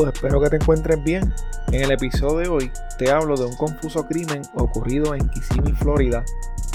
Espero 0.00 0.40
que 0.40 0.48
te 0.48 0.56
encuentres 0.56 1.02
bien. 1.04 1.34
En 1.68 1.82
el 1.82 1.92
episodio 1.92 2.38
de 2.38 2.48
hoy 2.48 2.72
te 2.98 3.10
hablo 3.10 3.36
de 3.36 3.44
un 3.44 3.54
confuso 3.56 4.06
crimen 4.06 4.40
ocurrido 4.54 5.14
en 5.14 5.28
Kissimmee, 5.28 5.74
Florida, 5.74 6.24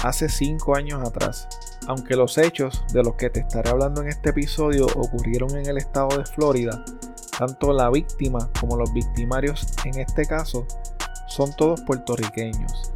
hace 0.03 0.29
5 0.29 0.75
años 0.75 1.01
atrás. 1.07 1.47
Aunque 1.87 2.15
los 2.15 2.37
hechos 2.37 2.83
de 2.93 3.01
los 3.01 3.15
que 3.15 3.31
te 3.31 3.39
estaré 3.39 3.69
hablando 3.69 4.01
en 4.01 4.09
este 4.09 4.29
episodio 4.29 4.85
ocurrieron 4.95 5.49
en 5.57 5.65
el 5.65 5.77
estado 5.77 6.15
de 6.15 6.25
Florida, 6.25 6.83
tanto 7.37 7.73
la 7.73 7.89
víctima 7.89 8.49
como 8.59 8.77
los 8.77 8.93
victimarios 8.93 9.67
en 9.83 9.99
este 9.99 10.25
caso 10.25 10.67
son 11.27 11.51
todos 11.55 11.81
puertorriqueños. 11.81 12.93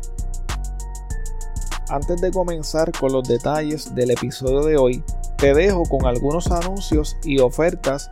Antes 1.89 2.21
de 2.21 2.31
comenzar 2.31 2.91
con 2.91 3.11
los 3.11 3.27
detalles 3.27 3.95
del 3.95 4.11
episodio 4.11 4.61
de 4.61 4.77
hoy, 4.77 5.03
te 5.37 5.55
dejo 5.55 5.83
con 5.83 6.05
algunos 6.05 6.51
anuncios 6.51 7.17
y 7.23 7.39
ofertas 7.39 8.11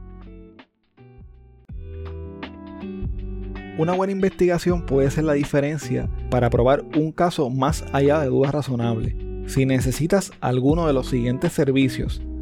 Una 3.77 3.93
buena 3.93 4.11
investigación 4.11 4.85
puede 4.85 5.09
ser 5.11 5.23
la 5.23 5.33
diferencia 5.33 6.09
para 6.29 6.49
probar 6.49 6.83
un 6.95 7.11
caso 7.13 7.49
más 7.49 7.85
allá 7.93 8.19
de 8.19 8.27
dudas 8.27 8.51
razonables. 8.51 9.15
Si 9.47 9.65
necesitas 9.65 10.31
alguno 10.41 10.87
de 10.87 10.93
los 10.93 11.07
siguientes 11.07 11.53
servicios, 11.53 12.21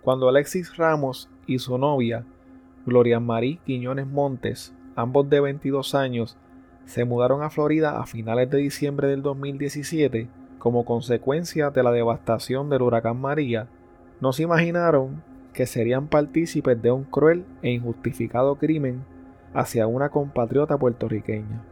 Cuando 0.01 0.27
Alexis 0.27 0.75
Ramos 0.75 1.29
y 1.47 1.59
su 1.59 1.77
novia, 1.77 2.25
Gloria 2.85 3.21
Marie 3.21 3.61
Quiñones 3.65 4.07
Montes, 4.07 4.75
ambos 4.97 5.29
de 5.29 5.39
22 5.39 5.95
años, 5.95 6.37
se 6.91 7.05
mudaron 7.05 7.41
a 7.41 7.49
Florida 7.49 8.01
a 8.01 8.05
finales 8.05 8.49
de 8.49 8.57
diciembre 8.57 9.07
del 9.07 9.21
2017 9.21 10.27
como 10.59 10.83
consecuencia 10.83 11.69
de 11.69 11.83
la 11.83 11.91
devastación 11.93 12.69
del 12.69 12.81
huracán 12.81 13.15
María, 13.15 13.69
no 14.19 14.33
se 14.33 14.43
imaginaron 14.43 15.23
que 15.53 15.67
serían 15.67 16.07
partícipes 16.07 16.81
de 16.81 16.91
un 16.91 17.05
cruel 17.05 17.45
e 17.61 17.71
injustificado 17.71 18.55
crimen 18.55 19.05
hacia 19.53 19.87
una 19.87 20.09
compatriota 20.09 20.77
puertorriqueña. 20.77 21.63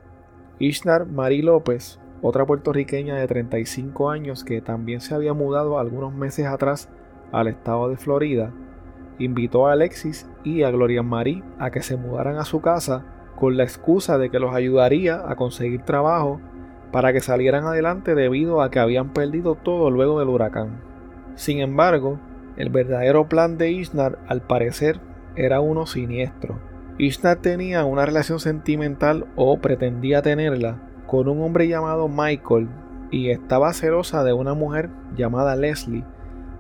Ishnar 0.57 1.05
Marie 1.05 1.43
López, 1.43 1.99
otra 2.21 2.45
puertorriqueña 2.45 3.15
de 3.15 3.27
35 3.27 4.09
años 4.09 4.45
que 4.45 4.61
también 4.61 5.01
se 5.01 5.15
había 5.15 5.33
mudado 5.33 5.79
algunos 5.79 6.13
meses 6.13 6.45
atrás 6.45 6.87
al 7.33 7.49
estado 7.49 7.89
de 7.89 7.97
Florida, 7.97 8.53
invitó 9.17 9.67
a 9.67 9.73
Alexis 9.73 10.29
y 10.45 10.63
a 10.63 10.71
Gloria 10.71 11.03
Marie 11.03 11.43
a 11.59 11.71
que 11.71 11.81
se 11.81 11.97
mudaran 11.97 12.37
a 12.37 12.45
su 12.45 12.61
casa 12.61 13.03
con 13.39 13.55
la 13.55 13.63
excusa 13.63 14.17
de 14.17 14.29
que 14.29 14.39
los 14.39 14.53
ayudaría 14.53 15.23
a 15.25 15.35
conseguir 15.35 15.83
trabajo 15.83 16.41
para 16.91 17.13
que 17.13 17.21
salieran 17.21 17.65
adelante 17.65 18.13
debido 18.13 18.61
a 18.61 18.69
que 18.69 18.79
habían 18.79 19.13
perdido 19.13 19.55
todo 19.55 19.89
luego 19.89 20.19
del 20.19 20.29
huracán. 20.29 20.81
Sin 21.35 21.59
embargo, 21.59 22.19
el 22.57 22.69
verdadero 22.69 23.29
plan 23.29 23.57
de 23.57 23.71
Ishnar 23.71 24.19
al 24.27 24.41
parecer 24.41 24.99
era 25.35 25.61
uno 25.61 25.85
siniestro. 25.85 26.59
Ishnar 26.97 27.37
tenía 27.37 27.85
una 27.85 28.05
relación 28.05 28.39
sentimental 28.39 29.25
o 29.37 29.57
pretendía 29.59 30.21
tenerla 30.21 30.81
con 31.07 31.29
un 31.29 31.41
hombre 31.41 31.69
llamado 31.69 32.09
Michael 32.09 32.67
y 33.09 33.29
estaba 33.29 33.71
celosa 33.71 34.23
de 34.25 34.33
una 34.33 34.53
mujer 34.53 34.89
llamada 35.15 35.55
Leslie, 35.55 36.03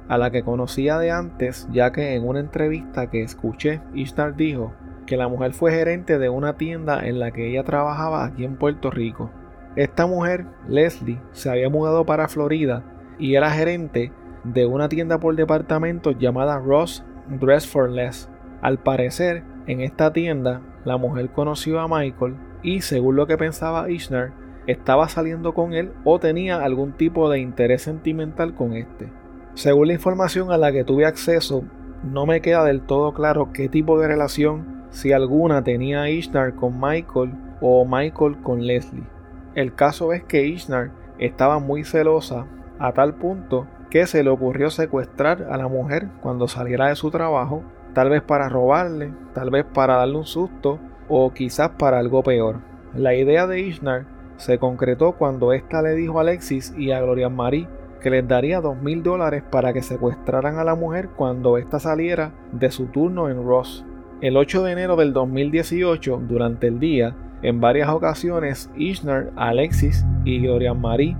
a 0.07 0.17
la 0.17 0.31
que 0.31 0.43
conocía 0.43 0.97
de 0.97 1.11
antes, 1.11 1.67
ya 1.71 1.91
que 1.91 2.15
en 2.15 2.25
una 2.25 2.39
entrevista 2.39 3.09
que 3.09 3.21
escuché, 3.21 3.81
Ishnar 3.93 4.35
dijo 4.35 4.73
que 5.09 5.17
la 5.17 5.27
mujer 5.27 5.53
fue 5.53 5.71
gerente 5.71 6.19
de 6.19 6.29
una 6.29 6.53
tienda 6.55 7.03
en 7.03 7.17
la 7.17 7.31
que 7.31 7.49
ella 7.49 7.63
trabajaba 7.63 8.23
aquí 8.23 8.45
en 8.45 8.57
Puerto 8.57 8.91
Rico. 8.91 9.31
Esta 9.75 10.05
mujer, 10.05 10.45
Leslie, 10.67 11.19
se 11.31 11.49
había 11.49 11.67
mudado 11.67 12.05
para 12.05 12.27
Florida 12.27 12.83
y 13.17 13.33
era 13.33 13.49
gerente 13.49 14.13
de 14.43 14.67
una 14.67 14.87
tienda 14.87 15.19
por 15.19 15.35
departamentos 15.35 16.15
llamada 16.19 16.59
Ross 16.59 17.03
Dress 17.27 17.67
for 17.67 17.89
Less. 17.89 18.29
Al 18.61 18.77
parecer, 18.77 19.43
en 19.65 19.81
esta 19.81 20.13
tienda, 20.13 20.61
la 20.85 20.97
mujer 20.97 21.31
conoció 21.31 21.79
a 21.79 21.87
Michael 21.87 22.37
y, 22.61 22.81
según 22.81 23.15
lo 23.15 23.25
que 23.25 23.37
pensaba 23.37 23.89
Ishner, 23.89 24.31
estaba 24.67 25.09
saliendo 25.09 25.55
con 25.55 25.73
él 25.73 25.91
o 26.03 26.19
tenía 26.19 26.63
algún 26.63 26.91
tipo 26.91 27.31
de 27.31 27.39
interés 27.39 27.81
sentimental 27.81 28.53
con 28.53 28.73
este. 28.73 29.11
Según 29.55 29.87
la 29.87 29.93
información 29.93 30.51
a 30.51 30.57
la 30.59 30.71
que 30.71 30.83
tuve 30.83 31.07
acceso, 31.07 31.63
no 32.03 32.27
me 32.27 32.41
queda 32.41 32.63
del 32.63 32.81
todo 32.81 33.11
claro 33.15 33.49
qué 33.51 33.69
tipo 33.69 33.99
de 33.99 34.07
relación, 34.07 34.78
si 34.89 35.13
alguna, 35.13 35.63
tenía 35.63 36.09
Ishnar 36.09 36.55
con 36.55 36.79
Michael 36.79 37.33
o 37.61 37.85
Michael 37.85 38.41
con 38.41 38.65
Leslie. 38.65 39.07
El 39.55 39.73
caso 39.73 40.13
es 40.13 40.23
que 40.23 40.45
Ishnar 40.45 40.91
estaba 41.17 41.59
muy 41.59 41.83
celosa 41.83 42.45
a 42.79 42.91
tal 42.93 43.15
punto 43.15 43.67
que 43.89 44.05
se 44.05 44.23
le 44.23 44.29
ocurrió 44.29 44.69
secuestrar 44.69 45.47
a 45.49 45.57
la 45.57 45.67
mujer 45.67 46.07
cuando 46.21 46.47
saliera 46.47 46.89
de 46.89 46.95
su 46.95 47.11
trabajo, 47.11 47.63
tal 47.93 48.09
vez 48.09 48.21
para 48.21 48.49
robarle, 48.49 49.11
tal 49.33 49.49
vez 49.49 49.65
para 49.65 49.95
darle 49.95 50.17
un 50.17 50.25
susto 50.25 50.79
o 51.07 51.33
quizás 51.33 51.71
para 51.71 51.99
algo 51.99 52.23
peor. 52.23 52.57
La 52.93 53.15
idea 53.15 53.47
de 53.47 53.59
Ishnar 53.59 54.05
se 54.37 54.57
concretó 54.57 55.13
cuando 55.13 55.53
ésta 55.53 55.81
le 55.81 55.95
dijo 55.95 56.17
a 56.17 56.21
Alexis 56.21 56.73
y 56.77 56.91
a 56.91 57.01
Gloria 57.01 57.29
Marie 57.29 57.67
que 57.99 58.09
les 58.09 58.27
daría 58.27 58.61
dos 58.61 58.81
mil 58.81 59.03
dólares 59.03 59.43
para 59.49 59.73
que 59.73 59.81
secuestraran 59.81 60.57
a 60.57 60.63
la 60.63 60.75
mujer 60.75 61.09
cuando 61.09 61.57
ésta 61.57 61.79
saliera 61.79 62.31
de 62.51 62.71
su 62.71 62.85
turno 62.85 63.29
en 63.29 63.45
Ross. 63.45 63.85
El 64.21 64.35
8 64.35 64.63
de 64.63 64.73
enero 64.73 64.97
del 64.97 65.13
2018, 65.13 66.23
durante 66.27 66.67
el 66.67 66.77
día, 66.77 67.15
en 67.41 67.61
varias 67.61 67.87
ocasiones, 67.87 68.69
Ishnar, 68.75 69.31
Alexis 69.37 70.05
y 70.25 70.41
Gloria 70.41 70.73
Marie 70.73 71.15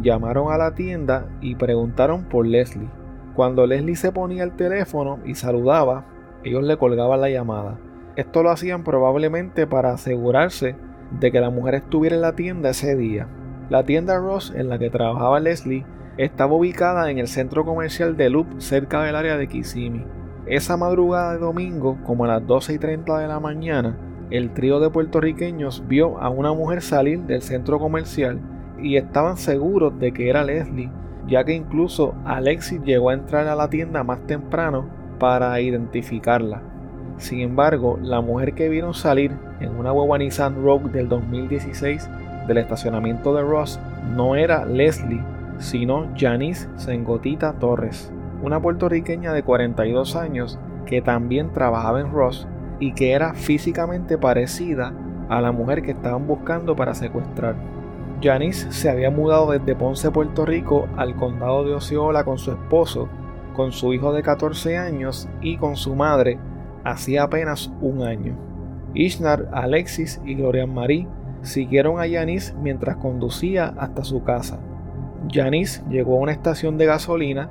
llamaron 0.00 0.52
a 0.52 0.56
la 0.56 0.72
tienda 0.72 1.26
y 1.40 1.56
preguntaron 1.56 2.22
por 2.22 2.46
Leslie. 2.46 2.88
Cuando 3.34 3.66
Leslie 3.66 3.96
se 3.96 4.12
ponía 4.12 4.44
el 4.44 4.54
teléfono 4.54 5.18
y 5.26 5.34
saludaba, 5.34 6.04
ellos 6.44 6.62
le 6.62 6.76
colgaban 6.76 7.20
la 7.20 7.30
llamada. 7.30 7.80
Esto 8.14 8.44
lo 8.44 8.50
hacían 8.50 8.84
probablemente 8.84 9.66
para 9.66 9.90
asegurarse 9.90 10.76
de 11.18 11.32
que 11.32 11.40
la 11.40 11.50
mujer 11.50 11.74
estuviera 11.74 12.14
en 12.14 12.22
la 12.22 12.36
tienda 12.36 12.70
ese 12.70 12.94
día. 12.94 13.26
La 13.70 13.82
tienda 13.82 14.20
Ross 14.20 14.52
en 14.54 14.68
la 14.68 14.78
que 14.78 14.88
trabajaba 14.88 15.40
Leslie 15.40 15.84
estaba 16.16 16.54
ubicada 16.54 17.10
en 17.10 17.18
el 17.18 17.26
centro 17.26 17.64
comercial 17.64 18.16
de 18.16 18.30
Loop 18.30 18.60
cerca 18.60 19.02
del 19.02 19.16
área 19.16 19.36
de 19.36 19.48
Kissimmee. 19.48 20.15
Esa 20.46 20.76
madrugada 20.76 21.32
de 21.32 21.40
domingo, 21.40 21.98
como 22.04 22.24
a 22.24 22.28
las 22.28 22.46
12 22.46 22.74
y 22.74 22.78
30 22.78 23.18
de 23.18 23.26
la 23.26 23.40
mañana, 23.40 23.96
el 24.30 24.54
trío 24.54 24.78
de 24.78 24.90
puertorriqueños 24.90 25.82
vio 25.88 26.18
a 26.18 26.28
una 26.28 26.52
mujer 26.52 26.82
salir 26.82 27.20
del 27.22 27.42
centro 27.42 27.80
comercial 27.80 28.38
y 28.80 28.96
estaban 28.96 29.38
seguros 29.38 29.98
de 29.98 30.12
que 30.12 30.28
era 30.30 30.44
Leslie, 30.44 30.90
ya 31.26 31.42
que 31.42 31.52
incluso 31.52 32.14
Alexis 32.24 32.80
llegó 32.84 33.10
a 33.10 33.14
entrar 33.14 33.48
a 33.48 33.56
la 33.56 33.68
tienda 33.70 34.04
más 34.04 34.24
temprano 34.28 34.88
para 35.18 35.60
identificarla. 35.60 36.62
Sin 37.16 37.40
embargo, 37.40 37.98
la 38.00 38.20
mujer 38.20 38.54
que 38.54 38.68
vieron 38.68 38.94
salir 38.94 39.32
en 39.58 39.74
una 39.76 39.92
hueva 39.92 40.16
Nissan 40.16 40.62
Rogue 40.62 40.90
del 40.90 41.08
2016 41.08 42.08
del 42.46 42.58
estacionamiento 42.58 43.34
de 43.34 43.42
Ross 43.42 43.80
no 44.14 44.36
era 44.36 44.64
Leslie, 44.64 45.24
sino 45.58 46.06
Janice 46.16 46.68
Sengotita 46.76 47.54
Torres, 47.54 48.12
una 48.42 48.60
puertorriqueña 48.60 49.32
de 49.32 49.42
42 49.42 50.16
años 50.16 50.58
que 50.84 51.02
también 51.02 51.52
trabajaba 51.52 52.00
en 52.00 52.12
Ross 52.12 52.46
y 52.78 52.92
que 52.92 53.12
era 53.12 53.34
físicamente 53.34 54.18
parecida 54.18 54.92
a 55.28 55.40
la 55.40 55.52
mujer 55.52 55.82
que 55.82 55.92
estaban 55.92 56.26
buscando 56.26 56.76
para 56.76 56.94
secuestrar. 56.94 57.56
Janice 58.22 58.72
se 58.72 58.88
había 58.88 59.10
mudado 59.10 59.50
desde 59.50 59.74
Ponce, 59.74 60.10
Puerto 60.10 60.46
Rico, 60.46 60.88
al 60.96 61.16
condado 61.16 61.64
de 61.64 61.74
Osceola 61.74 62.24
con 62.24 62.38
su 62.38 62.52
esposo, 62.52 63.08
con 63.54 63.72
su 63.72 63.92
hijo 63.92 64.12
de 64.12 64.22
14 64.22 64.78
años 64.78 65.28
y 65.40 65.56
con 65.56 65.76
su 65.76 65.94
madre, 65.94 66.38
hacía 66.84 67.24
apenas 67.24 67.72
un 67.80 68.02
año. 68.02 68.36
Ishnar, 68.94 69.48
Alexis 69.52 70.20
y 70.24 70.34
Gloria 70.34 70.66
Marie 70.66 71.06
siguieron 71.42 72.00
a 72.00 72.06
Yanis 72.06 72.54
mientras 72.62 72.96
conducía 72.96 73.74
hasta 73.76 74.04
su 74.04 74.22
casa. 74.22 74.58
Yanis 75.28 75.84
llegó 75.88 76.16
a 76.16 76.20
una 76.20 76.32
estación 76.32 76.78
de 76.78 76.86
gasolina, 76.86 77.50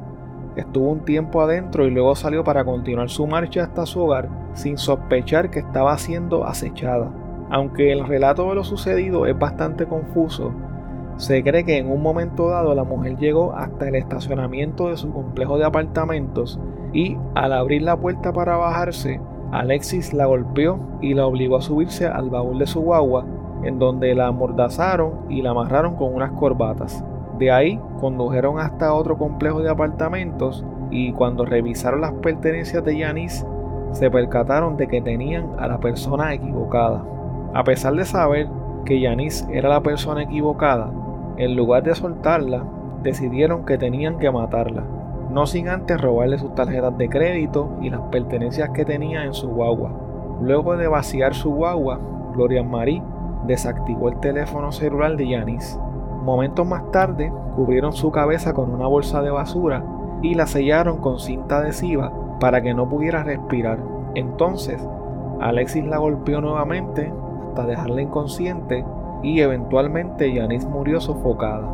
estuvo 0.55 0.89
un 0.89 1.05
tiempo 1.05 1.41
adentro 1.41 1.85
y 1.85 1.91
luego 1.91 2.15
salió 2.15 2.43
para 2.43 2.63
continuar 2.63 3.09
su 3.09 3.27
marcha 3.27 3.63
hasta 3.63 3.85
su 3.85 4.01
hogar 4.01 4.29
sin 4.53 4.77
sospechar 4.77 5.49
que 5.49 5.59
estaba 5.59 5.97
siendo 5.97 6.45
acechada. 6.45 7.11
Aunque 7.49 7.91
el 7.91 8.05
relato 8.05 8.49
de 8.49 8.55
lo 8.55 8.63
sucedido 8.63 9.25
es 9.25 9.37
bastante 9.37 9.85
confuso, 9.85 10.53
se 11.17 11.43
cree 11.43 11.63
que 11.63 11.77
en 11.77 11.89
un 11.89 12.01
momento 12.01 12.49
dado 12.49 12.75
la 12.75 12.83
mujer 12.83 13.15
llegó 13.17 13.53
hasta 13.53 13.87
el 13.87 13.95
estacionamiento 13.95 14.89
de 14.89 14.97
su 14.97 15.13
complejo 15.13 15.57
de 15.57 15.65
apartamentos 15.65 16.59
y 16.91 17.17
al 17.35 17.53
abrir 17.53 17.83
la 17.83 17.97
puerta 17.97 18.33
para 18.33 18.57
bajarse, 18.57 19.21
Alexis 19.51 20.13
la 20.13 20.25
golpeó 20.25 20.79
y 21.01 21.13
la 21.13 21.25
obligó 21.25 21.57
a 21.57 21.61
subirse 21.61 22.07
al 22.07 22.29
baúl 22.29 22.59
de 22.59 22.67
su 22.67 22.81
guagua, 22.81 23.25
en 23.63 23.79
donde 23.79 24.13
la 24.15 24.27
amordazaron 24.27 25.25
y 25.29 25.41
la 25.41 25.51
amarraron 25.51 25.95
con 25.95 26.13
unas 26.13 26.31
corbatas. 26.31 27.03
De 27.37 27.51
ahí 27.51 27.79
condujeron 27.99 28.59
hasta 28.59 28.93
otro 28.93 29.17
complejo 29.17 29.61
de 29.61 29.69
apartamentos 29.69 30.65
y 30.89 31.11
cuando 31.13 31.45
revisaron 31.45 32.01
las 32.01 32.13
pertenencias 32.13 32.83
de 32.83 32.97
Yanis, 32.97 33.45
se 33.91 34.11
percataron 34.11 34.77
de 34.77 34.87
que 34.87 35.01
tenían 35.01 35.51
a 35.57 35.67
la 35.67 35.79
persona 35.79 36.33
equivocada. 36.33 37.03
A 37.53 37.63
pesar 37.63 37.93
de 37.95 38.05
saber 38.05 38.47
que 38.85 38.99
Yanis 38.99 39.47
era 39.51 39.69
la 39.69 39.81
persona 39.81 40.23
equivocada, 40.23 40.91
en 41.37 41.55
lugar 41.55 41.83
de 41.83 41.95
soltarla, 41.95 42.63
decidieron 43.03 43.65
que 43.65 43.77
tenían 43.77 44.19
que 44.19 44.31
matarla 44.31 44.83
no 45.29 45.45
sin 45.45 45.67
antes 45.67 45.99
robarle 45.99 46.37
sus 46.37 46.53
tarjetas 46.55 46.97
de 46.97 47.09
crédito 47.09 47.69
y 47.81 47.89
las 47.89 48.01
pertenencias 48.03 48.69
que 48.69 48.85
tenía 48.85 49.25
en 49.25 49.33
su 49.33 49.49
guagua. 49.49 49.91
Luego 50.41 50.77
de 50.77 50.87
vaciar 50.87 51.33
su 51.33 51.51
guagua, 51.51 51.99
Gloria 52.33 52.63
Marie 52.63 53.03
desactivó 53.45 54.09
el 54.09 54.19
teléfono 54.19 54.71
celular 54.71 55.17
de 55.17 55.27
Yanis. 55.27 55.79
Momentos 56.25 56.67
más 56.67 56.89
tarde, 56.89 57.31
cubrieron 57.55 57.93
su 57.93 58.11
cabeza 58.11 58.53
con 58.53 58.73
una 58.73 58.87
bolsa 58.87 59.21
de 59.21 59.29
basura 59.29 59.83
y 60.23 60.33
la 60.33 60.47
sellaron 60.47 60.97
con 60.97 61.19
cinta 61.19 61.59
adhesiva 61.59 62.11
para 62.39 62.63
que 62.63 62.73
no 62.73 62.89
pudiera 62.89 63.23
respirar. 63.23 63.77
Entonces, 64.15 64.83
Alexis 65.39 65.85
la 65.85 65.99
golpeó 65.99 66.41
nuevamente 66.41 67.13
hasta 67.49 67.67
dejarla 67.67 68.01
inconsciente 68.01 68.83
y 69.21 69.39
eventualmente 69.41 70.33
Yanis 70.33 70.65
murió 70.65 70.99
sofocada. 70.99 71.69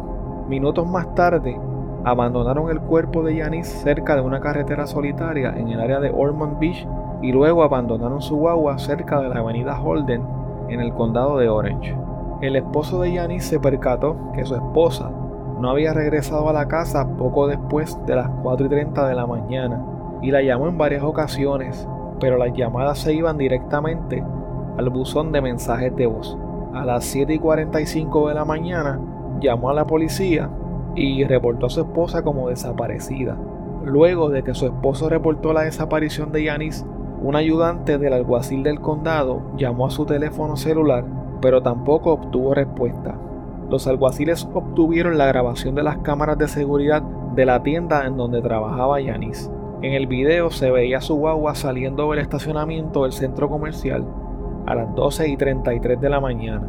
Minutos 0.49 0.85
más 0.85 1.15
tarde, 1.15 1.57
abandonaron 2.03 2.69
el 2.69 2.81
cuerpo 2.81 3.23
de 3.23 3.37
Yanis 3.37 3.67
cerca 3.67 4.15
de 4.15 4.21
una 4.21 4.41
carretera 4.41 4.85
solitaria 4.85 5.53
en 5.57 5.69
el 5.69 5.79
área 5.79 6.01
de 6.01 6.11
Ormond 6.13 6.59
Beach 6.59 6.85
y 7.21 7.31
luego 7.31 7.63
abandonaron 7.63 8.21
su 8.21 8.35
guagua 8.35 8.77
cerca 8.79 9.21
de 9.21 9.29
la 9.29 9.39
avenida 9.39 9.81
Holden 9.81 10.23
en 10.67 10.81
el 10.81 10.93
condado 10.93 11.37
de 11.37 11.47
Orange. 11.47 11.95
El 12.41 12.55
esposo 12.55 13.01
de 13.01 13.13
Yanis 13.13 13.45
se 13.45 13.59
percató 13.59 14.15
que 14.33 14.45
su 14.45 14.55
esposa 14.55 15.11
no 15.59 15.69
había 15.69 15.93
regresado 15.93 16.49
a 16.49 16.53
la 16.53 16.67
casa 16.67 17.07
poco 17.15 17.47
después 17.47 17.95
de 18.07 18.15
las 18.15 18.29
4 18.41 18.65
y 18.65 18.69
30 18.69 19.07
de 19.07 19.13
la 19.13 19.27
mañana 19.27 19.85
y 20.23 20.31
la 20.31 20.41
llamó 20.41 20.67
en 20.67 20.75
varias 20.75 21.03
ocasiones, 21.03 21.87
pero 22.19 22.37
las 22.37 22.51
llamadas 22.53 22.97
se 22.97 23.13
iban 23.13 23.37
directamente 23.37 24.23
al 24.75 24.89
buzón 24.89 25.31
de 25.31 25.41
mensajes 25.41 25.95
de 25.95 26.07
voz. 26.07 26.35
A 26.73 26.83
las 26.83 27.05
7 27.05 27.31
y 27.31 27.37
45 27.37 28.29
de 28.29 28.33
la 28.33 28.43
mañana 28.43 28.99
llamó 29.39 29.69
a 29.69 29.75
la 29.75 29.85
policía 29.85 30.49
y 30.95 31.23
reportó 31.25 31.67
a 31.67 31.69
su 31.69 31.81
esposa 31.81 32.23
como 32.23 32.49
desaparecida. 32.49 33.37
Luego 33.83 34.29
de 34.29 34.41
que 34.41 34.55
su 34.55 34.65
esposo 34.65 35.09
reportó 35.09 35.53
la 35.53 35.61
desaparición 35.61 36.31
de 36.31 36.45
Yanis, 36.45 36.87
un 37.21 37.35
ayudante 37.35 37.99
del 37.99 38.13
alguacil 38.13 38.63
del 38.63 38.81
condado 38.81 39.43
llamó 39.57 39.85
a 39.85 39.91
su 39.91 40.07
teléfono 40.07 40.57
celular, 40.57 41.05
pero 41.41 41.61
tampoco 41.61 42.13
obtuvo 42.13 42.53
respuesta. 42.53 43.15
Los 43.69 43.87
alguaciles 43.87 44.47
obtuvieron 44.53 45.17
la 45.17 45.27
grabación 45.27 45.75
de 45.75 45.83
las 45.83 45.97
cámaras 45.99 46.37
de 46.37 46.47
seguridad 46.47 47.01
de 47.01 47.45
la 47.45 47.63
tienda 47.63 48.05
en 48.05 48.17
donde 48.17 48.41
trabajaba 48.41 48.99
Yanis. 48.99 49.49
En 49.81 49.93
el 49.93 50.07
video 50.07 50.51
se 50.51 50.69
veía 50.69 51.01
su 51.01 51.15
guagua 51.15 51.55
saliendo 51.55 52.09
del 52.11 52.19
estacionamiento 52.19 53.03
del 53.03 53.13
centro 53.13 53.49
comercial 53.49 54.05
a 54.67 54.75
las 54.75 54.93
12 54.93 55.29
y 55.29 55.37
33 55.37 55.99
de 55.99 56.09
la 56.09 56.19
mañana. 56.19 56.67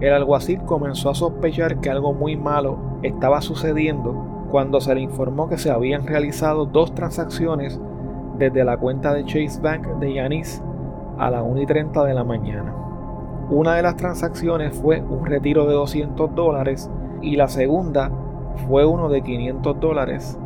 El 0.00 0.14
alguacil 0.14 0.62
comenzó 0.62 1.10
a 1.10 1.14
sospechar 1.14 1.80
que 1.80 1.90
algo 1.90 2.12
muy 2.12 2.36
malo 2.36 2.78
estaba 3.02 3.42
sucediendo 3.42 4.14
cuando 4.50 4.80
se 4.80 4.94
le 4.94 5.02
informó 5.02 5.48
que 5.48 5.58
se 5.58 5.70
habían 5.70 6.06
realizado 6.06 6.64
dos 6.64 6.94
transacciones 6.94 7.80
desde 8.38 8.64
la 8.64 8.78
cuenta 8.78 9.12
de 9.12 9.24
Chase 9.24 9.60
Bank 9.60 9.86
de 10.00 10.14
Yanis 10.14 10.62
a 11.18 11.30
las 11.30 11.42
1 11.42 11.60
y 11.60 11.66
30 11.66 12.04
de 12.04 12.14
la 12.14 12.24
mañana. 12.24 12.74
Una 13.50 13.74
de 13.74 13.82
las 13.82 13.96
transacciones 13.96 14.78
fue 14.78 15.02
un 15.02 15.26
retiro 15.26 15.66
de 15.66 15.74
200 15.74 16.36
dólares 16.36 16.88
y 17.20 17.34
la 17.34 17.48
segunda 17.48 18.12
fue 18.68 18.86
uno 18.86 19.08
de 19.08 19.22
500 19.22 19.80
dólares 19.80 20.38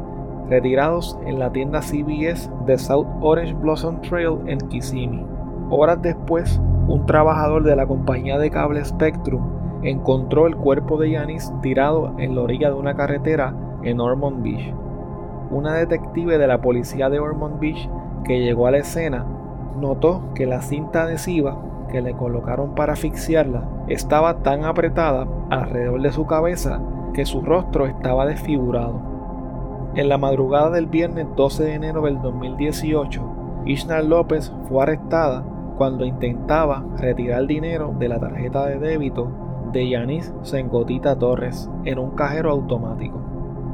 retirados 0.49 1.19
en 1.27 1.39
la 1.39 1.53
tienda 1.53 1.83
CBS 1.83 2.51
de 2.65 2.79
South 2.79 3.07
Orange 3.21 3.53
Blossom 3.53 4.01
Trail 4.01 4.39
en 4.47 4.57
Kissimmee. 4.69 5.27
Horas 5.69 6.01
después, 6.01 6.59
un 6.89 7.05
trabajador 7.05 7.63
de 7.63 7.77
la 7.77 7.87
compañía 7.87 8.39
de 8.39 8.51
cable 8.51 8.83
Spectrum 8.83 9.43
encontró 9.83 10.47
el 10.47 10.57
cuerpo 10.57 10.99
de 10.99 11.11
Yanis 11.11 11.53
tirado 11.61 12.15
en 12.17 12.35
la 12.35 12.41
orilla 12.41 12.69
de 12.69 12.77
una 12.77 12.95
carretera 12.95 13.55
en 13.83 14.01
Ormond 14.01 14.43
Beach. 14.43 14.73
Una 15.51 15.75
detective 15.75 16.39
de 16.39 16.47
la 16.47 16.63
policía 16.63 17.11
de 17.11 17.21
Ormond 17.21 17.61
Beach 17.61 17.87
que 18.25 18.41
llegó 18.41 18.67
a 18.67 18.71
la 18.71 18.79
escena 18.79 19.27
notó 19.79 20.23
que 20.35 20.47
la 20.47 20.63
cinta 20.63 21.03
adhesiva 21.03 21.59
que 21.95 22.03
le 22.03 22.13
colocaron 22.15 22.75
para 22.75 22.95
asfixiarla 22.95 23.69
estaba 23.87 24.39
tan 24.39 24.65
apretada 24.65 25.29
alrededor 25.49 26.03
de 26.03 26.11
su 26.11 26.27
cabeza 26.27 26.81
que 27.13 27.25
su 27.25 27.41
rostro 27.41 27.87
estaba 27.87 28.27
desfigurado. 28.27 29.01
En 29.95 30.09
la 30.09 30.19
madrugada 30.19 30.71
del 30.71 30.87
viernes 30.87 31.29
12 31.37 31.63
de 31.63 31.75
enero 31.75 32.03
del 32.03 32.21
2018, 32.21 33.23
Ishnar 33.67 34.03
López 34.03 34.53
fue 34.69 34.83
arrestada 34.83 35.45
cuando 35.77 36.05
intentaba 36.05 36.85
retirar 36.97 37.47
dinero 37.47 37.95
de 37.97 38.09
la 38.09 38.19
tarjeta 38.19 38.67
de 38.67 38.81
débito 38.81 39.29
de 39.73 39.89
Yanis 39.89 40.35
Sengotita 40.43 41.17
Torres 41.17 41.71
en 41.85 42.01
un 42.01 42.11
cajero 42.11 42.51
automático. 42.51 43.21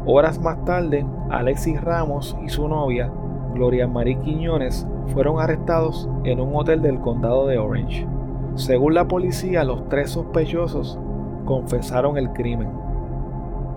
Horas 0.05 0.39
más 0.43 0.62
tarde, 0.67 1.07
Alexis 1.31 1.81
Ramos 1.81 2.37
y 2.45 2.50
su 2.50 2.69
novia, 2.69 3.11
Gloria 3.55 3.89
Marie 3.89 4.19
Quiñones, 4.19 4.87
fueron 5.12 5.40
arrestados 5.40 6.09
en 6.25 6.40
un 6.40 6.55
hotel 6.55 6.83
del 6.83 7.00
condado 7.00 7.47
de 7.47 7.59
Orange. 7.59 8.07
Según 8.55 8.95
la 8.95 9.07
policía, 9.07 9.64
los 9.64 9.88
tres 9.88 10.11
sospechosos 10.11 10.99
confesaron 11.45 12.17
el 12.17 12.31
crimen. 12.33 12.69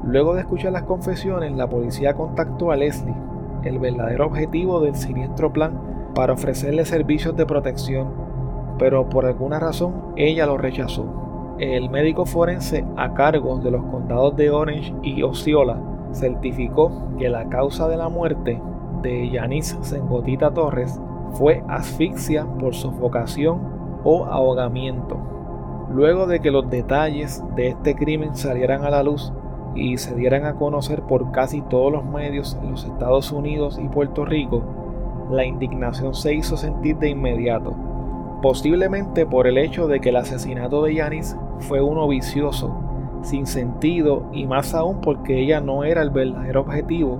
Luego 0.03 0.33
de 0.33 0.41
escuchar 0.41 0.73
las 0.73 0.83
confesiones, 0.83 1.53
la 1.53 1.69
policía 1.69 2.13
contactó 2.13 2.71
a 2.71 2.75
Leslie, 2.75 3.15
el 3.63 3.79
verdadero 3.79 4.25
objetivo 4.25 4.81
del 4.81 4.95
siniestro 4.95 5.53
plan, 5.53 5.79
para 6.13 6.33
ofrecerle 6.33 6.85
servicios 6.85 7.35
de 7.35 7.45
protección, 7.45 8.09
pero 8.77 9.07
por 9.09 9.25
alguna 9.25 9.59
razón 9.59 9.93
ella 10.15 10.45
lo 10.45 10.57
rechazó. 10.57 11.05
El 11.59 11.89
médico 11.89 12.25
forense 12.25 12.85
a 12.97 13.13
cargo 13.13 13.59
de 13.59 13.71
los 13.71 13.83
condados 13.85 14.35
de 14.35 14.49
Orange 14.49 14.93
y 15.01 15.23
Osceola 15.23 15.79
certificó 16.11 16.91
que 17.17 17.29
la 17.29 17.47
causa 17.49 17.87
de 17.87 17.97
la 17.97 18.09
muerte 18.09 18.59
de 19.01 19.29
Yanis 19.29 19.77
Sengotita 19.81 20.51
Torres 20.53 20.99
fue 21.33 21.63
asfixia 21.67 22.45
por 22.45 22.75
sofocación 22.75 23.59
o 24.03 24.25
ahogamiento. 24.25 25.17
Luego 25.89 26.27
de 26.27 26.39
que 26.39 26.51
los 26.51 26.69
detalles 26.69 27.43
de 27.55 27.69
este 27.69 27.95
crimen 27.95 28.35
salieran 28.35 28.83
a 28.83 28.89
la 28.89 29.03
luz 29.03 29.33
y 29.75 29.97
se 29.97 30.15
dieran 30.15 30.45
a 30.45 30.55
conocer 30.55 31.01
por 31.03 31.31
casi 31.31 31.61
todos 31.61 31.91
los 31.91 32.05
medios 32.05 32.57
en 32.61 32.71
los 32.71 32.85
Estados 32.85 33.31
Unidos 33.31 33.79
y 33.83 33.87
Puerto 33.87 34.25
Rico, 34.25 34.63
la 35.31 35.45
indignación 35.45 36.13
se 36.13 36.33
hizo 36.33 36.57
sentir 36.57 36.97
de 36.97 37.09
inmediato, 37.09 37.73
posiblemente 38.41 39.25
por 39.25 39.47
el 39.47 39.57
hecho 39.57 39.87
de 39.87 39.99
que 39.99 40.09
el 40.09 40.17
asesinato 40.17 40.83
de 40.83 40.95
Yanis 40.95 41.35
fue 41.59 41.81
uno 41.81 42.07
vicioso, 42.07 42.75
sin 43.21 43.47
sentido 43.47 44.25
y 44.31 44.45
más 44.45 44.75
aún 44.75 45.01
porque 45.01 45.39
ella 45.39 45.61
no 45.61 45.83
era 45.83 46.01
el 46.01 46.09
verdadero 46.09 46.61
objetivo 46.61 47.19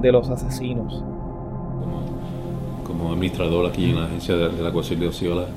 de 0.00 0.10
los 0.10 0.30
asesinos 0.30 1.04
como 3.02 3.14
administrador 3.14 3.66
aquí 3.66 3.86
en 3.86 3.96
la 3.96 4.04
agencia 4.04 4.36
de, 4.36 4.62
la 4.62 4.70
Guardia 4.70 4.96
de 4.96 5.08
Osceola, 5.08 5.48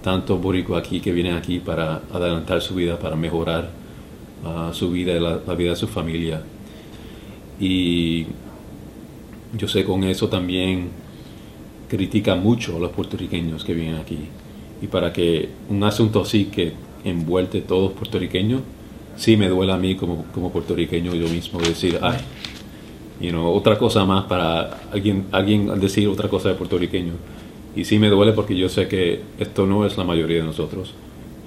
tantos 0.00 0.40
boricuas 0.40 0.86
aquí 0.86 1.00
que 1.00 1.10
vienen 1.10 1.34
aquí 1.34 1.58
para 1.58 2.02
adelantar 2.12 2.62
su 2.62 2.76
vida, 2.76 2.96
para 3.00 3.16
mejorar 3.16 3.68
uh, 4.44 4.72
su 4.72 4.92
vida 4.92 5.12
y 5.12 5.18
la, 5.18 5.54
vida 5.54 5.70
de 5.70 5.76
su 5.76 5.88
familia. 5.88 6.40
Y 7.58 8.26
yo 9.58 9.66
sé 9.66 9.84
con 9.84 10.04
eso 10.04 10.28
también 10.28 10.90
critica 11.88 12.36
mucho 12.36 12.76
a 12.76 12.78
los 12.78 12.92
puertorriqueños 12.92 13.64
que 13.64 13.74
vienen 13.74 13.96
aquí. 13.96 14.20
Y 14.80 14.86
para 14.86 15.12
que 15.12 15.48
un 15.68 15.82
asunto 15.82 16.22
así 16.22 16.44
que 16.44 16.74
envuelte 17.04 17.58
a 17.58 17.66
todos 17.66 17.90
puertorriqueños, 17.90 18.60
sí 19.16 19.36
me 19.36 19.48
duele 19.48 19.72
a 19.72 19.76
mí 19.78 19.96
como, 19.96 20.26
como 20.32 20.52
puertorriqueño 20.52 21.12
yo 21.16 21.28
mismo 21.28 21.60
decir, 21.60 21.98
ay, 22.02 22.18
otra 23.30 23.78
cosa 23.78 24.04
más 24.04 24.24
para 24.24 24.80
alguien, 24.92 25.26
alguien 25.32 25.80
decir 25.80 26.08
otra 26.08 26.28
cosa 26.28 26.48
de 26.48 26.54
puertorriqueño. 26.54 27.12
Y 27.74 27.84
sí 27.84 27.98
me 27.98 28.08
duele 28.08 28.32
porque 28.32 28.56
yo 28.56 28.68
sé 28.68 28.88
que 28.88 29.22
esto 29.38 29.66
no 29.66 29.86
es 29.86 29.96
la 29.96 30.04
mayoría 30.04 30.38
de 30.38 30.44
nosotros. 30.44 30.92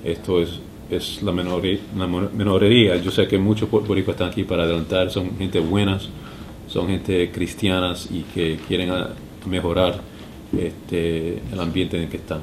Esto 0.04 0.42
es, 0.42 0.60
es 0.90 1.22
la, 1.22 1.32
minoría, 1.32 1.80
la 1.98 2.08
minoría. 2.08 2.96
Yo 2.98 3.12
sé 3.12 3.28
que 3.28 3.38
muchos 3.38 3.70
puertorriqueños 3.70 4.16
están 4.16 4.30
aquí 4.30 4.44
para 4.44 4.64
adelantar. 4.64 5.12
Son 5.12 5.38
gente 5.38 5.60
buenas, 5.60 6.10
son 6.68 6.88
gente 6.88 7.30
cristianas 7.32 8.10
y 8.12 8.22
que 8.34 8.58
quieren 8.68 8.92
mejorar 9.48 10.00
este, 10.58 11.42
el 11.52 11.60
ambiente 11.60 11.98
en 11.98 12.04
el 12.04 12.10
que 12.10 12.18
están. 12.18 12.40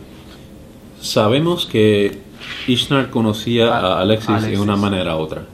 Sabemos 1.01 1.67
que 1.67 2.19
Ishnar 2.67 3.11
conocía 3.11 3.77
a 3.77 4.01
Alexis, 4.01 4.43
de 4.43 4.59
una 4.59 4.77
manera 4.77 5.17
u 5.17 5.21
otra. 5.21 5.45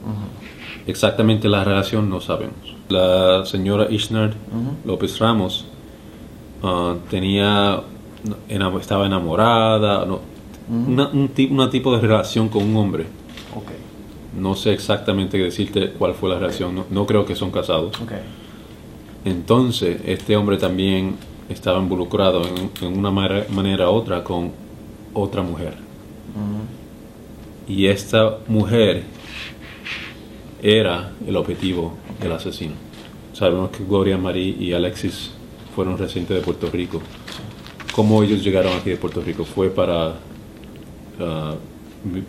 Exactamente 0.89 1.47
la 1.47 1.63
relación 1.63 2.09
no 2.09 2.19
sabemos 2.19 2.79
la 2.89 3.45
señora 3.45 3.87
Ishnar 3.89 4.33
López 4.83 5.19
Ramos 5.19 5.65
uh, 6.63 6.95
tenía 7.09 7.81
estaba 8.81 9.05
enamorada, 9.05 10.05
no, 10.05 10.19
un, 10.69 11.29
tipo 11.71 11.95
de 11.95 12.01
relación 12.01 12.49
con 12.49 12.63
un 12.63 12.75
hombre. 12.75 13.05
No 14.37 14.55
sé 14.55 14.73
exactamente 14.73 15.37
decirte 15.37 15.91
cuál 15.91 16.13
fue 16.13 16.29
la 16.29 16.37
relación, 16.37 16.83
no, 16.89 17.05
creo 17.05 17.25
que 17.25 17.35
son 17.35 17.49
casados. 17.49 17.93
Entonces, 19.23 20.01
este 20.05 20.35
hombre 20.35 20.57
también 20.57 21.15
estaba 21.47 21.79
involucrado 21.79 22.41
en, 22.81 22.97
una 22.97 23.09
manera 23.09 23.89
u 23.89 23.93
otra 23.93 24.21
con 24.21 24.51
otra 25.13 25.41
mujer. 25.41 25.75
Y 27.69 27.85
esta 27.85 28.39
mujer 28.47 29.05
era 30.61 31.13
el 31.25 31.35
objetivo 31.35 31.93
del 32.21 32.31
asesino. 32.33 32.73
Sabemos 33.33 33.69
que 33.69 33.83
Gloria 33.83 34.17
Marie 34.17 34.55
y 34.59 34.73
Alexis 34.73 35.31
fueron 35.75 35.97
recientes 35.97 36.35
de 36.35 36.43
Puerto 36.43 36.69
Rico. 36.69 37.01
¿Cómo 37.93 38.21
ellos 38.23 38.43
llegaron 38.43 38.73
aquí 38.73 38.91
de 38.91 38.97
Puerto 38.97 39.21
Rico? 39.21 39.45
¿Fue 39.45 39.69
para 39.69 40.09
uh, 40.09 41.55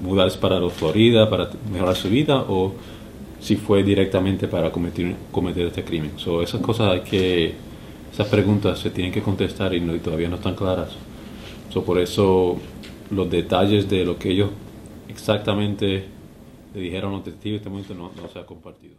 mudarse 0.03 0.39
para 0.39 0.61
Florida, 0.71 1.29
para 1.29 1.51
mejorar 1.73 1.97
su 1.97 2.09
vida 2.09 2.45
o 2.49 2.73
si 3.41 3.57
fue 3.57 3.83
directamente 3.83 4.47
para 4.47 4.71
cometer, 4.71 5.15
cometer 5.33 5.67
este 5.67 5.85
crimen? 5.85 6.13
So, 6.17 6.43
esas 6.43 6.61
cosas 6.61 6.93
hay 6.93 7.01
que, 7.01 7.55
esas 8.13 8.29
preguntas 8.29 8.79
se 8.79 8.91
tienen 8.91 9.13
que 9.13 9.23
contestar 9.23 9.75
y, 9.75 9.81
todavía 9.99 10.29
no 10.29 10.37
están 10.37 10.55
claras. 10.55 10.91
Por 11.87 11.99
eso 11.99 12.57
los 13.11 13.31
detalles 13.31 13.89
de 13.89 14.05
lo 14.05 14.19
que 14.19 14.31
ellos 14.31 14.51
exactamente 15.09 16.20
le 16.75 16.81
dijeron 16.81 17.13
los 17.13 17.25
testigos 17.25 17.59
este 17.59 17.71
momento 17.71 17.95
no 17.95 18.29
se 18.29 18.39
ha 18.39 18.47
compartido. 18.47 18.97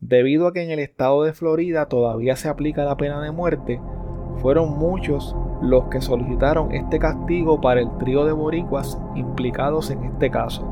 Debido 0.00 0.46
a 0.46 0.52
que 0.52 0.62
en 0.62 0.70
el 0.70 0.80
estado 0.80 1.24
de 1.24 1.32
Florida 1.32 1.88
todavía 1.88 2.36
se 2.36 2.48
aplica 2.48 2.84
la 2.84 2.96
pena 2.96 3.22
de 3.22 3.30
muerte, 3.30 3.80
fueron 4.36 4.76
muchos 4.78 5.34
los 5.62 5.84
que 5.84 6.00
solicitaron 6.00 6.72
este 6.72 6.98
castigo 6.98 7.60
para 7.60 7.80
el 7.80 7.88
trío 7.98 8.26
de 8.26 8.32
boricuas 8.32 8.98
implicados 9.14 9.90
en 9.90 10.04
este 10.04 10.30
caso. 10.30 10.68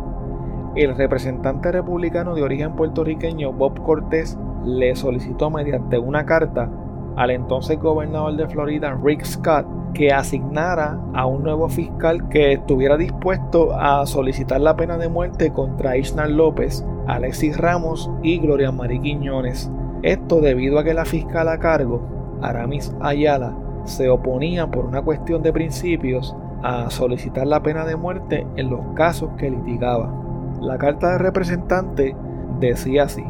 El 0.76 0.96
representante 0.96 1.72
republicano 1.72 2.34
de 2.34 2.42
origen 2.42 2.76
puertorriqueño 2.76 3.52
Bob 3.52 3.82
Cortés 3.82 4.38
le 4.64 4.94
solicitó 4.96 5.50
mediante 5.50 5.98
una 5.98 6.26
carta 6.26 6.70
al 7.16 7.30
entonces 7.30 7.78
gobernador 7.78 8.36
de 8.36 8.48
Florida 8.48 8.98
Rick 9.02 9.24
Scott 9.24 9.66
que 9.94 10.12
asignara 10.12 10.98
a 11.14 11.26
un 11.26 11.42
nuevo 11.42 11.68
fiscal 11.68 12.28
que 12.28 12.52
estuviera 12.52 12.96
dispuesto 12.96 13.74
a 13.74 14.06
solicitar 14.06 14.60
la 14.60 14.76
pena 14.76 14.96
de 14.96 15.08
muerte 15.08 15.52
contra 15.52 15.96
Ishnar 15.96 16.30
López, 16.30 16.84
Alexis 17.06 17.58
Ramos 17.58 18.10
y 18.22 18.38
Gloria 18.38 18.72
María 18.72 19.00
Quiñones. 19.00 19.70
Esto 20.02 20.40
debido 20.40 20.78
a 20.78 20.84
que 20.84 20.94
la 20.94 21.04
fiscal 21.04 21.48
a 21.48 21.58
cargo, 21.58 22.02
Aramis 22.40 22.94
Ayala, 23.00 23.54
se 23.84 24.08
oponía 24.08 24.70
por 24.70 24.84
una 24.84 25.02
cuestión 25.02 25.42
de 25.42 25.52
principios 25.52 26.34
a 26.62 26.90
solicitar 26.90 27.46
la 27.46 27.62
pena 27.62 27.84
de 27.84 27.96
muerte 27.96 28.46
en 28.56 28.70
los 28.70 28.80
casos 28.94 29.30
que 29.36 29.50
litigaba. 29.50 30.12
La 30.60 30.78
carta 30.78 31.12
de 31.12 31.18
representante 31.18 32.16
decía 32.60 33.04
así. 33.04 33.24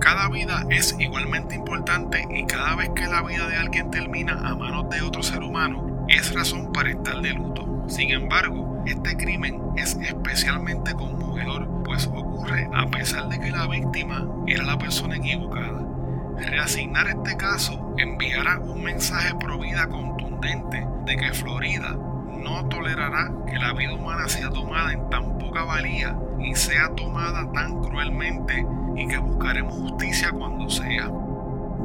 Cada 0.00 0.28
vida 0.30 0.64
es 0.70 0.96
igualmente 0.98 1.54
importante 1.54 2.26
y 2.30 2.46
cada 2.46 2.74
vez 2.74 2.88
que 2.94 3.06
la 3.06 3.22
vida 3.22 3.46
de 3.46 3.58
alguien 3.58 3.90
termina 3.90 4.32
a 4.32 4.54
manos 4.54 4.88
de 4.88 5.02
otro 5.02 5.22
ser 5.22 5.42
humano 5.42 6.06
es 6.08 6.34
razón 6.34 6.72
para 6.72 6.90
estar 6.90 7.20
de 7.20 7.34
luto. 7.34 7.84
Sin 7.86 8.10
embargo, 8.10 8.82
este 8.86 9.16
crimen 9.18 9.60
es 9.76 9.96
especialmente 9.96 10.94
conmovedor 10.94 11.82
pues 11.84 12.06
ocurre 12.06 12.68
a 12.72 12.86
pesar 12.86 13.28
de 13.28 13.40
que 13.40 13.50
la 13.50 13.66
víctima 13.66 14.26
era 14.46 14.64
la 14.64 14.78
persona 14.78 15.16
equivocada. 15.16 15.86
Reasignar 16.38 17.08
este 17.08 17.36
caso 17.36 17.94
enviará 17.98 18.58
un 18.58 18.82
mensaje 18.82 19.34
pro 19.34 19.58
vida 19.58 19.86
contundente 19.88 20.86
de 21.04 21.16
que 21.16 21.34
Florida 21.34 21.94
no 22.42 22.66
tolerará 22.68 23.32
que 23.46 23.58
la 23.58 23.74
vida 23.74 23.92
humana 23.92 24.28
sea 24.28 24.48
tomada 24.48 24.92
en 24.92 25.10
tan 25.10 25.36
poca 25.36 25.64
valía 25.64 26.16
y 26.40 26.54
sea 26.54 26.90
tomada 26.96 27.50
tan 27.52 27.80
cruelmente 27.80 28.66
y 28.96 29.06
que 29.06 29.18
buscaremos 29.18 29.74
justicia 29.74 30.30
cuando 30.32 30.68
sea. 30.68 31.10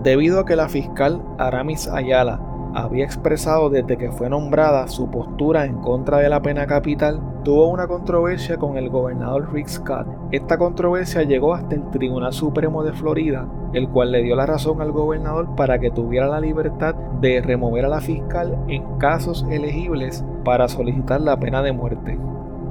Debido 0.04 0.40
a 0.40 0.46
que 0.46 0.56
la 0.56 0.70
fiscal 0.70 1.22
Aramis 1.38 1.88
Ayala 1.88 2.40
había 2.76 3.06
expresado 3.06 3.70
desde 3.70 3.98
que 3.98 4.12
fue 4.12 4.30
nombrada 4.30 4.88
su 4.90 5.10
postura 5.10 5.66
en 5.66 5.78
contra 5.78 6.18
de 6.18 6.28
la 6.28 6.42
pena 6.42 6.68
capital, 6.68 7.22
tuvo 7.46 7.68
una 7.68 7.88
controversia 7.88 8.58
con 8.58 8.76
el 8.76 8.90
gobernador 8.90 9.54
Rick 9.54 9.68
Scott. 9.68 10.08
Esta 10.32 10.58
controversia 10.58 11.24
llegó 11.24 11.54
hasta 11.54 11.76
el 11.76 11.90
Tribunal 11.90 12.34
Supremo 12.34 12.84
de 12.84 12.92
Florida, 12.92 13.48
el 13.72 13.88
cual 13.88 14.12
le 14.12 14.24
dio 14.24 14.36
la 14.36 14.46
razón 14.46 14.82
al 14.82 14.92
gobernador 14.92 15.56
para 15.56 15.80
que 15.80 15.90
tuviera 15.90 16.28
la 16.28 16.42
libertad 16.42 16.96
de 17.22 17.42
remover 17.42 17.86
a 17.86 17.90
la 17.90 18.02
fiscal 18.02 18.58
en 18.68 18.98
casos 18.98 19.46
elegibles 19.50 20.26
para 20.44 20.68
solicitar 20.68 21.22
la 21.22 21.40
pena 21.40 21.62
de 21.62 21.72
muerte. 21.72 22.20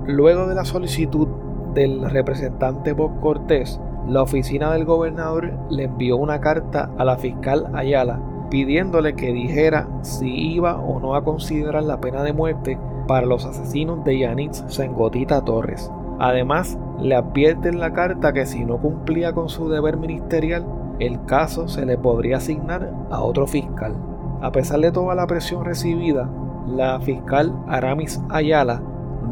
Luego 0.07 0.47
de 0.47 0.55
la 0.55 0.67
solicitud 0.67 1.29
del 1.75 2.09
representante 2.11 2.93
Bob 2.93 3.21
Cortés, 3.21 3.81
la 4.09 4.23
oficina 4.23 4.73
del 4.73 4.85
gobernador 4.85 5.53
le 5.71 5.85
envió 5.85 6.17
una 6.17 6.41
carta 6.41 6.91
a 6.99 7.05
la 7.05 7.17
fiscal 7.17 7.71
Ayala 7.75 8.21
pidiéndole 8.51 9.15
que 9.15 9.33
dijera 9.33 9.89
si 10.03 10.29
iba 10.29 10.79
o 10.79 11.01
no 11.01 11.15
a 11.17 11.25
considerar 11.25 11.83
la 11.83 12.01
pena 12.01 12.23
de 12.23 12.33
muerte 12.33 12.79
para 13.09 13.27
los 13.27 13.45
asesinos 13.45 14.05
de 14.05 14.19
Yanitz 14.19 14.65
Sengotita 14.69 15.45
Torres. 15.45 15.91
Además, 16.19 16.79
le 17.01 17.17
advierte 17.17 17.69
en 17.69 17.81
la 17.81 17.93
carta 17.93 18.33
que 18.33 18.47
si 18.47 18.65
no 18.65 18.79
cumplía 18.79 19.33
con 19.33 19.49
su 19.49 19.69
deber 19.69 19.97
ministerial, 19.97 20.65
el 21.01 21.25
caso 21.25 21.67
se 21.67 21.85
le 21.85 21.99
podría 21.99 22.37
asignar 22.37 22.93
a 23.11 23.21
otro 23.23 23.47
fiscal. 23.47 23.95
A 24.41 24.53
pesar 24.53 24.81
de 24.81 24.93
toda 24.93 25.15
la 25.15 25.27
presión 25.27 25.65
recibida, 25.65 26.31
la 26.69 27.01
fiscal 27.01 27.53
Aramis 27.67 28.23
Ayala 28.31 28.83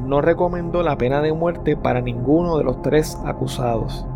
no 0.04 0.20
recomendó 0.20 0.82
la 0.82 0.96
pena 0.96 1.20
de 1.20 1.32
muerte 1.32 1.76
para 1.76 2.00
ninguno 2.00 2.58
de 2.58 2.64
los 2.64 2.82
tres 2.82 3.18
acusados. 3.24 4.06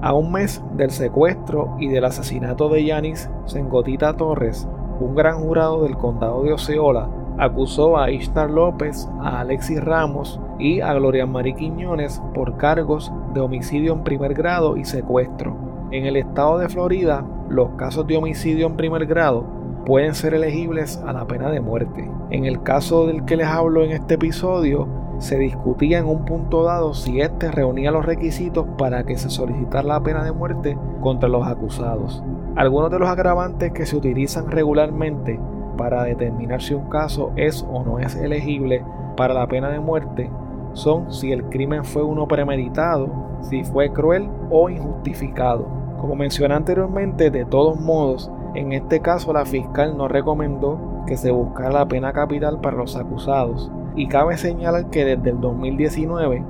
A 0.00 0.14
un 0.14 0.32
mes 0.32 0.62
del 0.74 0.90
secuestro 0.90 1.76
y 1.78 1.88
del 1.88 2.04
asesinato 2.04 2.68
de 2.68 2.84
Yanis 2.84 3.30
Sengotita 3.46 4.16
Torres, 4.16 4.68
un 5.00 5.14
gran 5.14 5.40
jurado 5.40 5.82
del 5.82 5.96
condado 5.96 6.42
de 6.42 6.52
Oceola 6.52 7.08
acusó 7.38 7.98
a 7.98 8.10
Ishtar 8.10 8.50
López, 8.50 9.08
a 9.20 9.40
Alexis 9.40 9.82
Ramos 9.82 10.40
y 10.58 10.80
a 10.80 10.92
Gloria 10.94 11.26
María 11.26 11.54
Quiñones 11.54 12.22
por 12.34 12.56
cargos 12.56 13.12
de 13.34 13.40
homicidio 13.40 13.94
en 13.94 14.04
primer 14.04 14.34
grado 14.34 14.76
y 14.76 14.84
secuestro. 14.84 15.56
En 15.90 16.06
el 16.06 16.16
estado 16.16 16.58
de 16.58 16.68
Florida, 16.68 17.24
los 17.48 17.70
casos 17.70 18.06
de 18.06 18.16
homicidio 18.16 18.66
en 18.66 18.76
primer 18.76 19.06
grado 19.06 19.61
pueden 19.84 20.14
ser 20.14 20.34
elegibles 20.34 21.02
a 21.06 21.12
la 21.12 21.26
pena 21.26 21.50
de 21.50 21.60
muerte. 21.60 22.08
En 22.30 22.44
el 22.44 22.62
caso 22.62 23.06
del 23.06 23.24
que 23.24 23.36
les 23.36 23.46
hablo 23.46 23.84
en 23.84 23.92
este 23.92 24.14
episodio, 24.14 24.88
se 25.18 25.38
discutía 25.38 25.98
en 25.98 26.06
un 26.06 26.24
punto 26.24 26.64
dado 26.64 26.94
si 26.94 27.20
éste 27.20 27.50
reunía 27.50 27.90
los 27.90 28.04
requisitos 28.04 28.66
para 28.76 29.04
que 29.04 29.16
se 29.16 29.30
solicitara 29.30 29.86
la 29.86 30.02
pena 30.02 30.24
de 30.24 30.32
muerte 30.32 30.76
contra 31.00 31.28
los 31.28 31.46
acusados. 31.46 32.22
Algunos 32.56 32.90
de 32.90 32.98
los 32.98 33.08
agravantes 33.08 33.72
que 33.72 33.86
se 33.86 33.96
utilizan 33.96 34.50
regularmente 34.50 35.38
para 35.76 36.04
determinar 36.04 36.60
si 36.60 36.74
un 36.74 36.88
caso 36.88 37.32
es 37.36 37.64
o 37.70 37.84
no 37.84 37.98
es 37.98 38.14
elegible 38.16 38.84
para 39.16 39.34
la 39.34 39.46
pena 39.46 39.68
de 39.70 39.80
muerte 39.80 40.30
son 40.74 41.12
si 41.12 41.32
el 41.32 41.44
crimen 41.44 41.84
fue 41.84 42.02
uno 42.02 42.26
premeditado, 42.26 43.08
si 43.42 43.64
fue 43.64 43.92
cruel 43.92 44.28
o 44.50 44.70
injustificado. 44.70 45.66
Como 46.00 46.16
mencioné 46.16 46.54
anteriormente, 46.54 47.30
de 47.30 47.44
todos 47.44 47.78
modos, 47.78 48.30
en 48.54 48.72
este 48.72 49.00
caso 49.00 49.32
la 49.32 49.44
fiscal 49.44 49.96
no 49.96 50.08
recomendó 50.08 50.78
que 51.06 51.16
se 51.16 51.30
buscara 51.30 51.70
la 51.70 51.86
pena 51.86 52.12
capital 52.12 52.60
para 52.60 52.76
los 52.76 52.96
acusados 52.96 53.70
y 53.96 54.08
cabe 54.08 54.36
señalar 54.36 54.90
que 54.90 55.04
desde 55.04 55.30
el 55.30 55.40
2019 55.40 56.44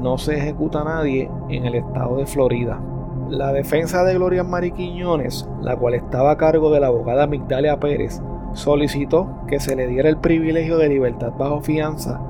no 0.00 0.18
se 0.18 0.36
ejecuta 0.36 0.80
a 0.80 0.84
nadie 0.84 1.30
en 1.48 1.66
el 1.66 1.74
estado 1.74 2.16
de 2.16 2.26
Florida. 2.26 2.80
La 3.28 3.52
defensa 3.52 4.04
de 4.04 4.14
Gloria 4.14 4.42
Mariquiñones, 4.44 5.48
la 5.60 5.76
cual 5.76 5.94
estaba 5.94 6.32
a 6.32 6.36
cargo 6.36 6.70
de 6.70 6.80
la 6.80 6.88
abogada 6.88 7.26
Migdalia 7.26 7.78
Pérez, 7.78 8.20
solicitó 8.52 9.28
que 9.46 9.60
se 9.60 9.76
le 9.76 9.86
diera 9.86 10.08
el 10.08 10.18
privilegio 10.18 10.76
de 10.76 10.88
libertad 10.88 11.32
bajo 11.38 11.60
fianza 11.60 12.20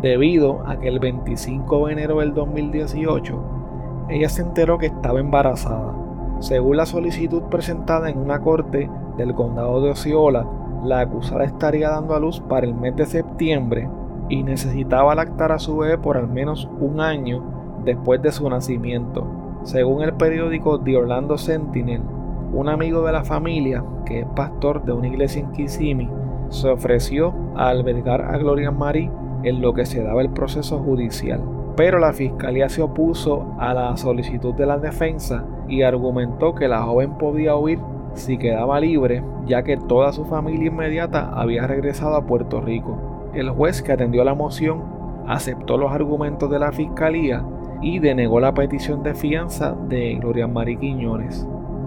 debido 0.00 0.66
a 0.66 0.78
que 0.78 0.88
el 0.88 0.98
25 0.98 1.86
de 1.86 1.92
enero 1.92 2.18
del 2.20 2.34
2018 2.34 3.62
ella 4.08 4.28
se 4.28 4.42
enteró 4.42 4.78
que 4.78 4.86
estaba 4.86 5.20
embarazada. 5.20 5.94
Según 6.42 6.76
la 6.76 6.86
solicitud 6.86 7.44
presentada 7.44 8.10
en 8.10 8.18
una 8.18 8.40
corte 8.40 8.90
del 9.16 9.32
condado 9.32 9.80
de 9.80 9.90
Osceola, 9.90 10.44
la 10.82 10.98
acusada 10.98 11.44
estaría 11.44 11.88
dando 11.88 12.16
a 12.16 12.18
luz 12.18 12.40
para 12.40 12.66
el 12.66 12.74
mes 12.74 12.96
de 12.96 13.06
septiembre 13.06 13.88
y 14.28 14.42
necesitaba 14.42 15.14
lactar 15.14 15.52
a 15.52 15.60
su 15.60 15.76
bebé 15.76 15.98
por 15.98 16.16
al 16.16 16.26
menos 16.26 16.68
un 16.80 17.00
año 17.00 17.44
después 17.84 18.20
de 18.22 18.32
su 18.32 18.50
nacimiento. 18.50 19.24
Según 19.62 20.02
el 20.02 20.14
periódico 20.14 20.80
The 20.80 20.96
Orlando 20.96 21.38
Sentinel, 21.38 22.02
un 22.52 22.68
amigo 22.68 23.06
de 23.06 23.12
la 23.12 23.22
familia, 23.22 23.84
que 24.04 24.22
es 24.22 24.26
pastor 24.34 24.84
de 24.84 24.90
una 24.90 25.06
iglesia 25.06 25.42
en 25.42 25.52
Kissimmee, 25.52 26.10
se 26.48 26.68
ofreció 26.68 27.32
a 27.54 27.68
albergar 27.68 28.20
a 28.20 28.36
Gloria 28.36 28.72
Marie 28.72 29.12
en 29.44 29.62
lo 29.62 29.74
que 29.74 29.86
se 29.86 30.02
daba 30.02 30.22
el 30.22 30.30
proceso 30.30 30.80
judicial. 30.80 31.40
Pero 31.76 31.98
la 31.98 32.12
fiscalía 32.12 32.68
se 32.68 32.82
opuso 32.82 33.54
a 33.58 33.72
la 33.72 33.96
solicitud 33.96 34.54
de 34.54 34.66
la 34.66 34.78
defensa 34.78 35.44
y 35.68 35.82
argumentó 35.82 36.54
que 36.54 36.68
la 36.68 36.82
joven 36.82 37.16
podía 37.16 37.56
huir 37.56 37.78
si 38.14 38.36
quedaba 38.36 38.78
libre, 38.78 39.24
ya 39.46 39.62
que 39.62 39.76
toda 39.76 40.12
su 40.12 40.24
familia 40.26 40.68
inmediata 40.68 41.30
había 41.34 41.66
regresado 41.66 42.16
a 42.16 42.26
Puerto 42.26 42.60
Rico. 42.60 43.30
El 43.32 43.50
juez 43.50 43.82
que 43.82 43.92
atendió 43.92 44.22
la 44.24 44.34
moción 44.34 44.82
aceptó 45.26 45.78
los 45.78 45.92
argumentos 45.92 46.50
de 46.50 46.58
la 46.58 46.72
fiscalía 46.72 47.44
y 47.80 47.98
denegó 47.98 48.38
la 48.40 48.54
petición 48.54 49.02
de 49.02 49.14
fianza 49.14 49.74
de 49.88 50.14
Gloria 50.16 50.46
Marie 50.46 50.78
Quiñones. 50.78 51.46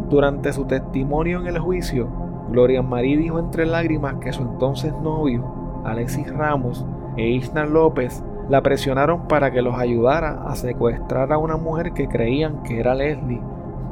Durante 0.10 0.52
su 0.54 0.66
testimonio 0.66 1.40
en 1.40 1.48
el 1.48 1.60
juicio, 1.60 2.08
Gloria 2.52 2.82
Marie 2.82 3.18
dijo 3.18 3.40
entre 3.40 3.66
lágrimas 3.66 4.16
que 4.16 4.34
su 4.34 4.42
entonces 4.42 4.94
novio, 5.02 5.44
Alexis 5.84 6.32
Ramos 6.32 6.86
e 7.18 7.30
Isna 7.30 7.66
López, 7.66 8.24
la 8.50 8.62
presionaron 8.62 9.28
para 9.28 9.52
que 9.52 9.62
los 9.62 9.78
ayudara 9.78 10.44
a 10.48 10.56
secuestrar 10.56 11.32
a 11.34 11.38
una 11.38 11.58
mujer 11.58 11.94
que 11.94 12.08
creían 12.08 12.64
que 12.64 12.80
era 12.80 12.96
Leslie, 12.96 13.42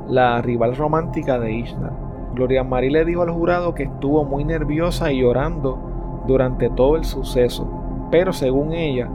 la 0.08 0.42
rival 0.42 0.76
romántica 0.76 1.40
de 1.40 1.52
Isna. 1.54 1.92
Gloria 2.36 2.64
Marie 2.64 2.92
le 2.92 3.06
dijo 3.06 3.22
al 3.22 3.32
jurado 3.32 3.74
que 3.74 3.84
estuvo 3.84 4.24
muy 4.26 4.44
nerviosa 4.44 5.12
y 5.12 5.22
llorando 5.22 5.80
durante 6.28 6.70
todo 6.70 6.96
el 6.96 7.04
suceso, 7.04 7.68
pero 8.12 8.34
según 8.34 8.74
ella, 8.74 9.10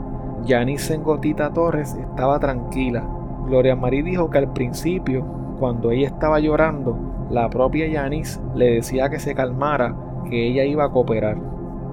Janice 0.47 0.93
Sengotita 0.93 1.51
Torres 1.51 1.95
estaba 1.95 2.39
tranquila. 2.39 3.03
Gloria 3.45 3.75
Marie 3.75 4.03
dijo 4.03 4.29
que 4.29 4.37
al 4.37 4.53
principio 4.53 5.25
cuando 5.59 5.91
ella 5.91 6.07
estaba 6.07 6.39
llorando, 6.39 6.97
la 7.29 7.49
propia 7.49 7.87
Yanis 7.87 8.41
le 8.55 8.75
decía 8.75 9.09
que 9.09 9.19
se 9.19 9.35
calmara, 9.35 9.95
que 10.29 10.47
ella 10.47 10.63
iba 10.63 10.85
a 10.85 10.89
cooperar. 10.89 11.37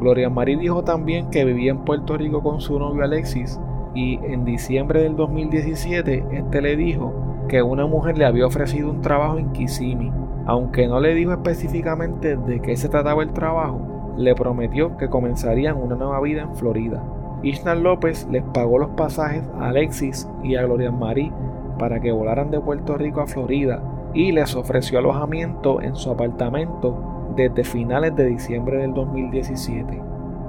Gloria 0.01 0.29
Marie 0.29 0.57
dijo 0.57 0.85
también 0.85 1.31
que 1.31 1.45
vivía 1.45 1.71
en 1.71 1.79
Puerto 1.79 2.17
Rico 2.17 2.43
con 2.43 2.61
su 2.61 2.79
novio 2.79 3.03
Alexis 3.03 3.59
y 3.95 4.19
en 4.23 4.45
diciembre 4.45 5.03
del 5.03 5.17
2017 5.17 6.25
este 6.33 6.61
le 6.61 6.77
dijo 6.77 7.15
que 7.49 7.63
una 7.63 7.87
mujer 7.87 8.19
le 8.19 8.27
había 8.27 8.47
ofrecido 8.47 8.91
un 8.91 9.01
trabajo 9.01 9.39
en 9.39 9.53
Kissimmee. 9.53 10.13
Aunque 10.47 10.87
no 10.87 11.01
le 11.01 11.15
dijo 11.15 11.33
específicamente 11.33 12.37
de 12.37 12.61
qué 12.61 12.77
se 12.77 12.89
trataba 12.89 13.23
el 13.23 13.33
trabajo, 13.33 14.15
le 14.17 14.35
prometió 14.35 14.97
que 14.97 15.09
comenzarían 15.09 15.77
una 15.77 15.97
nueva 15.97 16.21
vida 16.21 16.43
en 16.43 16.55
Florida. 16.55 17.03
Ishnar 17.43 17.79
López 17.79 18.29
les 18.31 18.43
pagó 18.43 18.79
los 18.79 18.91
pasajes 18.91 19.45
a 19.59 19.69
Alexis 19.69 20.29
y 20.43 20.57
a 20.57 20.65
Gloria 20.65 20.91
Marie 20.91 21.33
para 21.79 22.01
que 22.01 22.13
volaran 22.13 22.51
de 22.51 22.61
Puerto 22.61 22.97
Rico 22.97 23.21
a 23.21 23.27
Florida 23.27 23.83
y 24.15 24.33
les 24.33 24.55
ofreció 24.57 24.99
alojamiento 24.99 25.81
en 25.83 25.95
su 25.95 26.11
apartamento 26.11 27.16
desde 27.37 27.65
finales 27.65 28.17
de 28.17 28.27
diciembre 28.27 28.79
del 28.79 28.95
2017. 28.95 30.03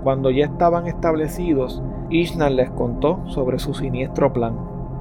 Cuando 0.04 0.32
ya 0.32 0.45
estaban 0.45 0.88
establecidos, 0.88 1.84
Ishnar 2.10 2.52
les 2.52 2.69
contó 2.69 3.19
sobre 3.28 3.60
su 3.60 3.73
siniestro 3.73 4.32
plan. 4.32 4.58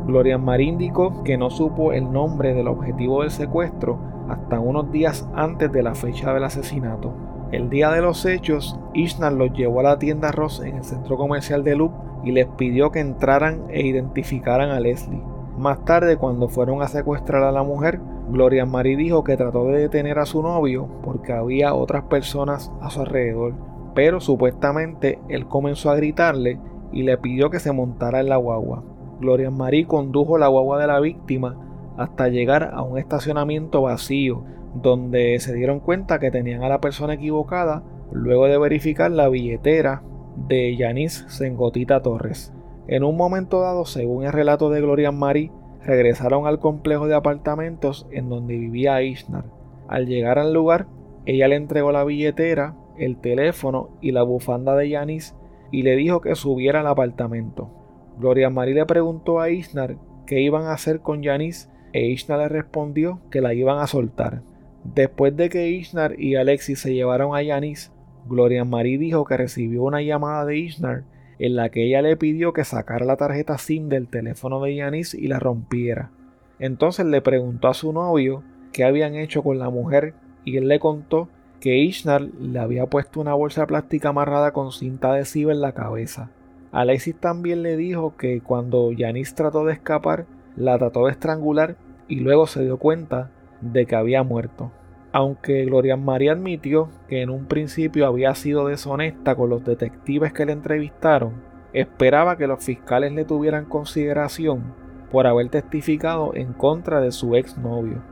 Gloria 0.06 0.38
Marín 0.38 0.74
indicó 0.74 1.22
que 1.22 1.38
no 1.38 1.50
supo 1.50 1.92
el 1.92 2.12
nombre 2.12 2.54
del 2.54 2.68
objetivo 2.68 3.22
del 3.22 3.30
secuestro 3.30 3.98
hasta 4.28 4.58
unos 4.60 4.90
días 4.90 5.28
antes 5.34 5.70
de 5.72 5.82
la 5.82 5.94
fecha 5.94 6.32
del 6.34 6.44
asesinato. 6.44 7.12
El 7.52 7.70
día 7.70 7.90
de 7.92 8.02
los 8.02 8.24
hechos, 8.24 8.78
Ishnar 8.92 9.32
los 9.32 9.52
llevó 9.52 9.80
a 9.80 9.84
la 9.84 9.98
tienda 9.98 10.32
Ross 10.32 10.60
en 10.64 10.76
el 10.76 10.84
centro 10.84 11.16
comercial 11.16 11.62
de 11.62 11.76
Loop 11.76 11.92
y 12.24 12.32
les 12.32 12.46
pidió 12.46 12.90
que 12.90 12.98
entraran 12.98 13.62
e 13.68 13.86
identificaran 13.86 14.70
a 14.70 14.80
Leslie. 14.80 15.22
Más 15.56 15.84
tarde, 15.84 16.16
cuando 16.16 16.48
fueron 16.48 16.82
a 16.82 16.88
secuestrar 16.88 17.44
a 17.44 17.52
la 17.52 17.62
mujer, 17.62 18.00
Gloria 18.28 18.66
Marie 18.66 18.96
dijo 18.96 19.22
que 19.22 19.36
trató 19.36 19.66
de 19.66 19.78
detener 19.78 20.18
a 20.18 20.26
su 20.26 20.42
novio 20.42 20.88
porque 21.04 21.32
había 21.32 21.74
otras 21.74 22.04
personas 22.04 22.72
a 22.80 22.90
su 22.90 23.00
alrededor, 23.00 23.54
pero 23.94 24.20
supuestamente 24.20 25.20
él 25.28 25.46
comenzó 25.46 25.90
a 25.90 25.96
gritarle 25.96 26.58
y 26.92 27.02
le 27.02 27.18
pidió 27.18 27.50
que 27.50 27.60
se 27.60 27.72
montara 27.72 28.20
en 28.20 28.28
la 28.28 28.36
guagua. 28.36 28.82
Gloria 29.20 29.50
Marie 29.50 29.86
condujo 29.86 30.38
la 30.38 30.48
guagua 30.48 30.78
de 30.78 30.86
la 30.88 31.00
víctima 31.00 31.56
hasta 31.96 32.28
llegar 32.28 32.72
a 32.74 32.82
un 32.82 32.98
estacionamiento 32.98 33.82
vacío, 33.82 34.44
donde 34.74 35.38
se 35.40 35.54
dieron 35.54 35.80
cuenta 35.80 36.18
que 36.18 36.30
tenían 36.30 36.62
a 36.62 36.68
la 36.68 36.80
persona 36.80 37.14
equivocada 37.14 37.82
luego 38.12 38.46
de 38.46 38.58
verificar 38.58 39.10
la 39.10 39.28
billetera 39.28 40.02
de 40.36 40.76
Yanis 40.76 41.24
Sengotita 41.28 42.02
Torres. 42.02 42.52
En 42.88 43.02
un 43.02 43.16
momento 43.16 43.60
dado, 43.60 43.84
según 43.84 44.24
el 44.24 44.32
relato 44.32 44.68
de 44.70 44.80
Gloria 44.80 45.10
Marie, 45.10 45.50
regresaron 45.86 46.46
al 46.46 46.58
complejo 46.58 47.06
de 47.06 47.14
apartamentos 47.14 48.06
en 48.10 48.28
donde 48.28 48.58
vivía 48.58 49.02
Ishnar. 49.02 49.44
Al 49.88 50.06
llegar 50.06 50.38
al 50.38 50.52
lugar, 50.52 50.86
ella 51.24 51.48
le 51.48 51.56
entregó 51.56 51.92
la 51.92 52.04
billetera, 52.04 52.76
el 52.98 53.16
teléfono 53.18 53.90
y 54.00 54.12
la 54.12 54.22
bufanda 54.22 54.74
de 54.74 54.88
Yanis 54.88 55.34
y 55.70 55.82
le 55.82 55.96
dijo 55.96 56.20
que 56.20 56.34
subiera 56.34 56.80
al 56.80 56.86
apartamento. 56.86 57.70
Gloria 58.18 58.50
Marie 58.50 58.74
le 58.74 58.86
preguntó 58.86 59.40
a 59.40 59.50
Ishnar 59.50 59.96
qué 60.26 60.40
iban 60.40 60.64
a 60.64 60.72
hacer 60.72 61.00
con 61.00 61.22
Janice 61.22 61.68
e 61.92 62.08
Ishnar 62.08 62.38
le 62.40 62.48
respondió 62.48 63.20
que 63.30 63.40
la 63.40 63.54
iban 63.54 63.78
a 63.78 63.86
soltar. 63.86 64.42
Después 64.84 65.36
de 65.36 65.48
que 65.48 65.70
Ishnar 65.70 66.18
y 66.18 66.36
Alexis 66.36 66.80
se 66.80 66.94
llevaron 66.94 67.36
a 67.36 67.44
Janice, 67.44 67.90
Gloria 68.28 68.64
Marie 68.64 68.98
dijo 68.98 69.24
que 69.24 69.36
recibió 69.36 69.84
una 69.84 70.02
llamada 70.02 70.44
de 70.44 70.58
Ishnar 70.58 71.04
en 71.38 71.56
la 71.56 71.68
que 71.68 71.86
ella 71.86 72.02
le 72.02 72.16
pidió 72.16 72.52
que 72.52 72.64
sacara 72.64 73.04
la 73.04 73.16
tarjeta 73.16 73.58
SIM 73.58 73.88
del 73.88 74.08
teléfono 74.08 74.62
de 74.62 74.76
Janice 74.78 75.20
y 75.20 75.28
la 75.28 75.38
rompiera. 75.38 76.10
Entonces 76.58 77.06
le 77.06 77.20
preguntó 77.20 77.68
a 77.68 77.74
su 77.74 77.92
novio 77.92 78.42
qué 78.72 78.84
habían 78.84 79.14
hecho 79.14 79.42
con 79.42 79.58
la 79.58 79.70
mujer 79.70 80.14
y 80.44 80.56
él 80.56 80.68
le 80.68 80.78
contó 80.78 81.28
que 81.60 81.78
Ishnar 81.78 82.22
le 82.22 82.58
había 82.58 82.86
puesto 82.86 83.20
una 83.20 83.34
bolsa 83.34 83.66
plástica 83.66 84.10
amarrada 84.10 84.52
con 84.52 84.72
cinta 84.72 85.12
adhesiva 85.12 85.52
en 85.52 85.60
la 85.60 85.72
cabeza. 85.72 86.30
Alexis 86.72 87.16
también 87.18 87.62
le 87.62 87.76
dijo 87.76 88.16
que 88.16 88.40
cuando 88.40 88.90
Janice 88.96 89.34
trató 89.34 89.64
de 89.64 89.72
escapar, 89.72 90.26
la 90.56 90.78
trató 90.78 91.06
de 91.06 91.12
estrangular 91.12 91.76
y 92.08 92.20
luego 92.20 92.46
se 92.46 92.62
dio 92.62 92.78
cuenta 92.78 93.30
de 93.60 93.86
que 93.86 93.96
había 93.96 94.22
muerto. 94.22 94.70
Aunque 95.16 95.64
Gloria 95.64 95.96
María 95.96 96.32
admitió 96.32 96.90
que 97.08 97.22
en 97.22 97.30
un 97.30 97.46
principio 97.46 98.06
había 98.06 98.34
sido 98.34 98.66
deshonesta 98.66 99.34
con 99.34 99.48
los 99.48 99.64
detectives 99.64 100.34
que 100.34 100.44
le 100.44 100.52
entrevistaron, 100.52 101.32
esperaba 101.72 102.36
que 102.36 102.46
los 102.46 102.62
fiscales 102.62 103.12
le 103.12 103.24
tuvieran 103.24 103.64
consideración 103.64 104.74
por 105.10 105.26
haber 105.26 105.48
testificado 105.48 106.34
en 106.34 106.52
contra 106.52 107.00
de 107.00 107.12
su 107.12 107.34
exnovio. 107.34 108.02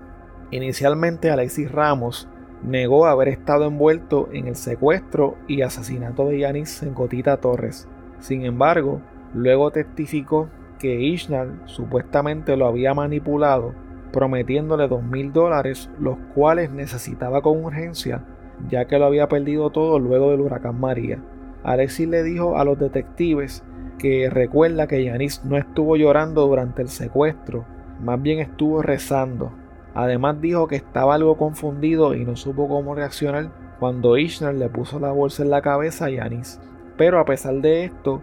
Inicialmente 0.50 1.30
Alexis 1.30 1.70
Ramos 1.70 2.26
negó 2.62 3.04
haber 3.04 3.28
estado 3.28 3.66
envuelto 3.66 4.30
en 4.32 4.48
el 4.48 4.56
secuestro 4.56 5.36
y 5.46 5.60
asesinato 5.60 6.24
de 6.24 6.38
Yanis 6.38 6.70
Sencotita 6.70 7.36
Torres. 7.36 7.86
Sin 8.18 8.46
embargo, 8.46 9.02
luego 9.34 9.72
testificó 9.72 10.48
que 10.78 11.02
Ishnar 11.02 11.48
supuestamente 11.66 12.56
lo 12.56 12.66
había 12.66 12.94
manipulado 12.94 13.74
prometiéndole 14.14 14.86
dos 14.86 15.02
mil 15.02 15.32
dólares, 15.32 15.90
los 15.98 16.16
cuales 16.36 16.70
necesitaba 16.70 17.42
con 17.42 17.64
urgencia, 17.64 18.24
ya 18.68 18.84
que 18.84 18.96
lo 18.96 19.06
había 19.06 19.28
perdido 19.28 19.70
todo 19.70 19.98
luego 19.98 20.30
del 20.30 20.40
huracán 20.40 20.78
María. 20.78 21.18
Alexis 21.64 22.06
le 22.06 22.22
dijo 22.22 22.56
a 22.56 22.64
los 22.64 22.78
detectives 22.78 23.64
que 23.98 24.30
recuerda 24.30 24.86
que 24.86 25.02
Yanis 25.02 25.44
no 25.44 25.56
estuvo 25.56 25.96
llorando 25.96 26.46
durante 26.46 26.80
el 26.80 26.88
secuestro, 26.88 27.64
más 28.00 28.22
bien 28.22 28.38
estuvo 28.38 28.82
rezando. 28.82 29.50
Además 29.94 30.40
dijo 30.40 30.68
que 30.68 30.76
estaba 30.76 31.16
algo 31.16 31.36
confundido 31.36 32.14
y 32.14 32.24
no 32.24 32.36
supo 32.36 32.68
cómo 32.68 32.94
reaccionar 32.94 33.50
cuando 33.80 34.16
Ishnar 34.16 34.54
le 34.54 34.68
puso 34.68 35.00
la 35.00 35.10
bolsa 35.10 35.42
en 35.42 35.50
la 35.50 35.60
cabeza 35.60 36.04
a 36.04 36.10
Yanis. 36.10 36.60
Pero 36.96 37.18
a 37.18 37.24
pesar 37.24 37.54
de 37.54 37.84
esto, 37.84 38.22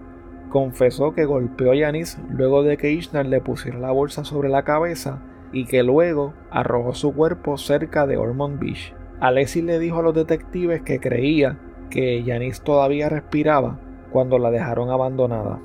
confesó 0.49 1.13
que 1.13 1.25
golpeó 1.25 1.71
a 1.71 1.75
Yanis 1.75 2.17
luego 2.30 2.63
de 2.63 2.77
que 2.77 2.91
Ishnar 2.91 3.25
le 3.25 3.41
pusiera 3.41 3.77
la 3.77 3.91
bolsa 3.91 4.23
sobre 4.23 4.47
la 4.47 4.63
cabeza 4.63 5.19
y 5.51 5.65
que 5.65 5.83
luego 5.83 6.33
arrojó 6.49 6.93
su 6.93 7.13
cuerpo 7.13 7.57
cerca 7.57 8.07
de 8.07 8.17
Ormond 8.17 8.59
Beach. 8.59 8.93
Alexis 9.19 9.63
le 9.63 9.79
dijo 9.79 9.99
a 9.99 10.03
los 10.03 10.15
detectives 10.15 10.81
que 10.81 10.99
creía 10.99 11.59
que 11.89 12.23
Yanis 12.23 12.61
todavía 12.61 13.09
respiraba 13.09 13.79
cuando 14.11 14.39
la 14.39 14.51
dejaron 14.51 14.89
abandonada. 14.89 15.59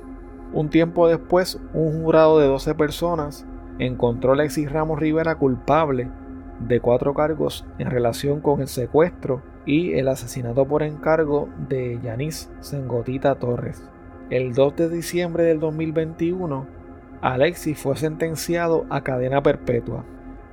Un 0.53 0.69
tiempo 0.69 1.07
después, 1.07 1.59
un 1.73 2.03
jurado 2.03 2.39
de 2.39 2.47
12 2.47 2.75
personas 2.75 3.45
encontró 3.79 4.31
a 4.31 4.33
Alexis 4.33 4.71
Ramos 4.71 4.99
Rivera 4.99 5.35
culpable 5.35 6.09
de 6.59 6.79
cuatro 6.79 7.13
cargos 7.13 7.65
en 7.77 7.89
relación 7.89 8.41
con 8.41 8.61
el 8.61 8.67
secuestro 8.67 9.41
y 9.65 9.93
el 9.93 10.07
asesinato 10.07 10.65
por 10.65 10.83
encargo 10.83 11.49
de 11.67 11.99
Yanis 12.01 12.49
Sengotita 12.61 13.35
Torres. 13.35 13.87
El 14.29 14.53
2 14.53 14.75
de 14.75 14.89
diciembre 14.89 15.43
del 15.43 15.59
2021, 15.59 16.67
Alexis 17.21 17.79
fue 17.79 17.95
sentenciado 17.95 18.85
a 18.89 19.01
cadena 19.01 19.41
perpetua. 19.41 20.05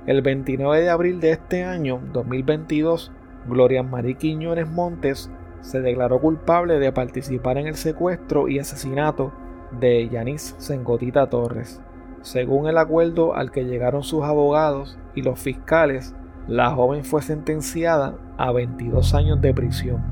El 0.07 0.21
29 0.21 0.81
de 0.81 0.89
abril 0.89 1.19
de 1.19 1.31
este 1.31 1.63
año, 1.63 2.01
2022, 2.11 3.11
Gloria 3.47 3.83
María 3.83 4.17
Quiñones 4.17 4.69
Montes 4.69 5.31
se 5.61 5.81
declaró 5.81 6.19
culpable 6.19 6.79
de 6.79 6.91
participar 6.91 7.57
en 7.57 7.67
el 7.67 7.75
secuestro 7.75 8.47
y 8.47 8.59
asesinato 8.59 9.31
de 9.79 10.09
Yanis 10.09 10.55
Sengotita 10.57 11.29
Torres. 11.29 11.81
Según 12.21 12.67
el 12.67 12.77
acuerdo 12.79 13.35
al 13.35 13.51
que 13.51 13.65
llegaron 13.65 14.03
sus 14.03 14.23
abogados 14.23 14.97
y 15.13 15.21
los 15.21 15.39
fiscales, 15.39 16.15
la 16.47 16.71
joven 16.71 17.03
fue 17.03 17.21
sentenciada 17.21 18.17
a 18.37 18.51
22 18.51 19.13
años 19.13 19.41
de 19.41 19.53
prisión. 19.53 20.03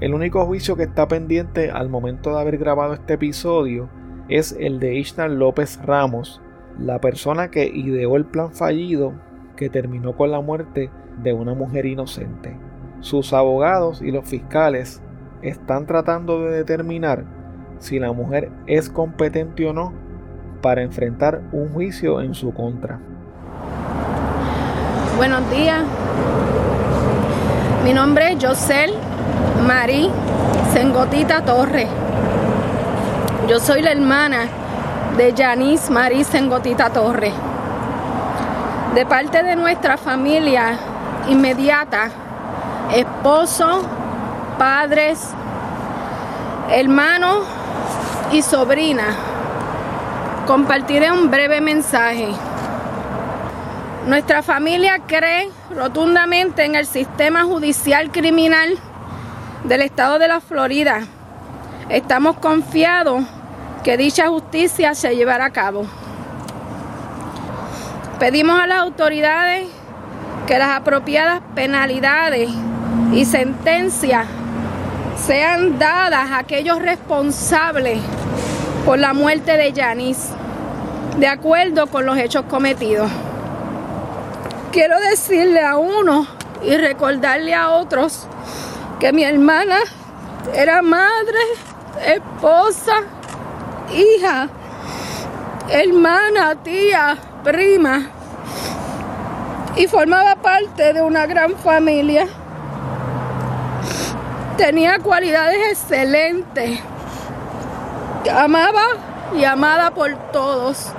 El 0.00 0.14
único 0.14 0.46
juicio 0.46 0.76
que 0.76 0.84
está 0.84 1.08
pendiente 1.08 1.72
al 1.72 1.88
momento 1.88 2.30
de 2.30 2.40
haber 2.40 2.58
grabado 2.58 2.94
este 2.94 3.14
episodio 3.14 3.88
es 4.28 4.56
el 4.58 4.78
de 4.78 4.94
Ishnar 4.94 5.30
López 5.30 5.80
Ramos, 5.84 6.40
la 6.78 7.00
persona 7.00 7.50
que 7.50 7.66
ideó 7.66 8.16
el 8.16 8.24
plan 8.24 8.52
fallido 8.52 9.12
que 9.56 9.68
terminó 9.68 10.16
con 10.16 10.30
la 10.30 10.40
muerte 10.40 10.90
de 11.22 11.32
una 11.32 11.54
mujer 11.54 11.86
inocente. 11.86 12.56
Sus 13.00 13.32
abogados 13.32 14.02
y 14.02 14.10
los 14.10 14.28
fiscales 14.28 15.02
están 15.42 15.86
tratando 15.86 16.44
de 16.44 16.56
determinar 16.56 17.24
si 17.78 17.98
la 17.98 18.12
mujer 18.12 18.50
es 18.66 18.90
competente 18.90 19.66
o 19.66 19.72
no 19.72 19.92
para 20.62 20.82
enfrentar 20.82 21.42
un 21.52 21.68
juicio 21.68 22.20
en 22.20 22.34
su 22.34 22.52
contra. 22.52 23.00
Buenos 25.16 25.48
días. 25.50 25.84
Mi 27.84 27.92
nombre 27.92 28.32
es 28.32 28.44
Josel 28.44 28.92
Marí 29.66 30.10
Sengotita 30.72 31.44
Torres. 31.44 31.88
Yo 33.48 33.58
soy 33.60 33.80
la 33.80 33.92
hermana 33.92 34.46
de 35.16 35.32
Yanis 35.32 35.88
Marí 35.88 36.22
Sengotita 36.22 36.90
Torres. 36.90 37.32
De 38.94 39.06
parte 39.06 39.42
de 39.42 39.56
nuestra 39.56 39.96
familia 39.96 40.78
inmediata, 41.30 42.10
esposo, 42.92 43.88
padres, 44.58 45.30
hermanos 46.70 47.46
y 48.32 48.42
sobrina, 48.42 49.16
compartiré 50.46 51.10
un 51.10 51.30
breve 51.30 51.62
mensaje. 51.62 52.28
Nuestra 54.06 54.42
familia 54.42 55.00
cree 55.06 55.48
rotundamente 55.74 56.66
en 56.66 56.74
el 56.74 56.84
sistema 56.84 57.44
judicial 57.44 58.10
criminal 58.10 58.76
del 59.64 59.80
estado 59.80 60.18
de 60.18 60.28
la 60.28 60.42
Florida. 60.42 61.00
Estamos 61.88 62.36
confiados 62.36 63.24
que 63.88 63.96
dicha 63.96 64.28
justicia 64.28 64.94
se 64.94 65.16
llevará 65.16 65.46
a 65.46 65.50
cabo. 65.50 65.86
Pedimos 68.18 68.60
a 68.60 68.66
las 68.66 68.80
autoridades 68.80 69.66
que 70.46 70.58
las 70.58 70.76
apropiadas 70.76 71.40
penalidades 71.54 72.50
y 73.14 73.24
sentencias 73.24 74.26
sean 75.16 75.78
dadas 75.78 76.30
a 76.32 76.36
aquellos 76.36 76.82
responsables 76.82 77.98
por 78.84 78.98
la 78.98 79.14
muerte 79.14 79.56
de 79.56 79.72
Yanis, 79.72 80.18
de 81.16 81.26
acuerdo 81.26 81.86
con 81.86 82.04
los 82.04 82.18
hechos 82.18 82.44
cometidos. 82.44 83.10
Quiero 84.70 85.00
decirle 85.00 85.64
a 85.64 85.78
uno 85.78 86.26
y 86.62 86.76
recordarle 86.76 87.54
a 87.54 87.70
otros 87.70 88.26
que 89.00 89.14
mi 89.14 89.24
hermana 89.24 89.78
era 90.54 90.82
madre, 90.82 91.38
esposa, 92.06 93.02
hija, 93.92 94.48
hermana, 95.70 96.54
tía, 96.62 97.16
prima 97.44 98.10
y 99.76 99.86
formaba 99.86 100.36
parte 100.36 100.92
de 100.92 101.02
una 101.02 101.26
gran 101.26 101.56
familia. 101.56 102.26
Tenía 104.56 104.98
cualidades 104.98 105.58
excelentes. 105.70 106.80
Amaba 108.34 108.82
y 109.36 109.44
amada 109.44 109.92
por 109.92 110.14
todos. 110.32 110.92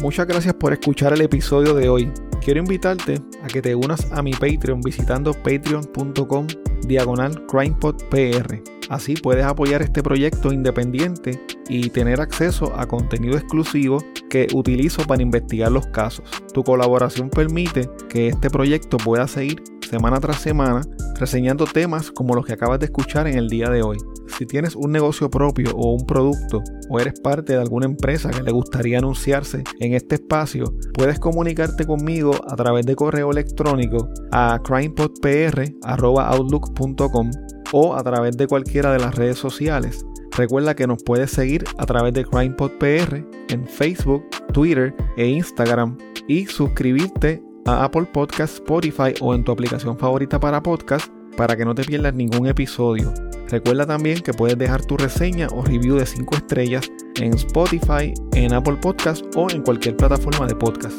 Muchas 0.00 0.28
gracias 0.28 0.54
por 0.54 0.72
escuchar 0.72 1.12
el 1.12 1.22
episodio 1.22 1.74
de 1.74 1.88
hoy. 1.88 2.12
Quiero 2.44 2.60
invitarte 2.60 3.20
a 3.42 3.48
que 3.48 3.60
te 3.60 3.74
unas 3.74 4.10
a 4.12 4.22
mi 4.22 4.30
Patreon 4.30 4.80
visitando 4.80 5.32
patreon.com 5.32 6.46
diagonal 6.86 7.44
crimepodpr. 7.46 8.62
Así 8.88 9.14
puedes 9.14 9.44
apoyar 9.44 9.82
este 9.82 10.02
proyecto 10.02 10.52
independiente 10.52 11.42
y 11.68 11.90
tener 11.90 12.20
acceso 12.20 12.72
a 12.78 12.86
contenido 12.86 13.36
exclusivo 13.36 13.98
que 14.30 14.46
utilizo 14.54 15.02
para 15.04 15.20
investigar 15.20 15.72
los 15.72 15.88
casos. 15.88 16.24
Tu 16.54 16.62
colaboración 16.62 17.28
permite 17.28 17.90
que 18.08 18.28
este 18.28 18.50
proyecto 18.50 18.98
pueda 18.98 19.26
seguir 19.26 19.62
semana 19.88 20.20
tras 20.20 20.40
semana 20.40 20.82
reseñando 21.18 21.64
temas 21.64 22.10
como 22.10 22.34
los 22.34 22.44
que 22.46 22.52
acabas 22.52 22.78
de 22.78 22.84
escuchar 22.86 23.26
en 23.26 23.38
el 23.38 23.48
día 23.48 23.70
de 23.70 23.82
hoy. 23.82 23.96
Si 24.38 24.44
tienes 24.46 24.76
un 24.76 24.92
negocio 24.92 25.30
propio 25.30 25.74
o 25.74 25.94
un 25.94 26.04
producto 26.06 26.62
o 26.88 27.00
eres 27.00 27.18
parte 27.20 27.54
de 27.54 27.60
alguna 27.60 27.86
empresa 27.86 28.30
que 28.30 28.42
le 28.42 28.52
gustaría 28.52 28.98
anunciarse 28.98 29.64
en 29.80 29.94
este 29.94 30.16
espacio, 30.16 30.66
puedes 30.94 31.18
comunicarte 31.18 31.86
conmigo 31.86 32.32
a 32.46 32.54
través 32.54 32.84
de 32.86 32.94
correo 32.94 33.32
electrónico 33.32 34.10
a 34.30 34.60
crimepodpr.outlook.com 34.62 37.30
o 37.72 37.96
a 37.96 38.02
través 38.02 38.36
de 38.36 38.46
cualquiera 38.46 38.92
de 38.92 38.98
las 38.98 39.14
redes 39.14 39.38
sociales. 39.38 40.04
Recuerda 40.36 40.76
que 40.76 40.86
nos 40.86 41.02
puedes 41.02 41.30
seguir 41.32 41.64
a 41.78 41.86
través 41.86 42.12
de 42.14 42.24
CrimePodPR 42.24 43.26
en 43.48 43.66
Facebook, 43.66 44.24
Twitter 44.52 44.94
e 45.16 45.26
Instagram 45.26 45.98
y 46.28 46.46
suscribirte 46.46 47.42
a 47.68 47.84
Apple 47.84 48.04
Podcast, 48.04 48.54
Spotify 48.54 49.14
o 49.20 49.34
en 49.34 49.44
tu 49.44 49.52
aplicación 49.52 49.98
favorita 49.98 50.40
para 50.40 50.62
podcast 50.62 51.12
para 51.36 51.56
que 51.56 51.64
no 51.64 51.74
te 51.74 51.84
pierdas 51.84 52.14
ningún 52.14 52.46
episodio. 52.48 53.12
Recuerda 53.48 53.86
también 53.86 54.20
que 54.22 54.32
puedes 54.32 54.58
dejar 54.58 54.84
tu 54.84 54.96
reseña 54.96 55.48
o 55.52 55.62
review 55.62 55.96
de 55.96 56.06
5 56.06 56.36
estrellas 56.36 56.90
en 57.20 57.34
Spotify, 57.34 58.12
en 58.32 58.54
Apple 58.54 58.76
Podcast 58.80 59.24
o 59.36 59.48
en 59.50 59.62
cualquier 59.62 59.96
plataforma 59.96 60.46
de 60.46 60.54
podcast. 60.54 60.98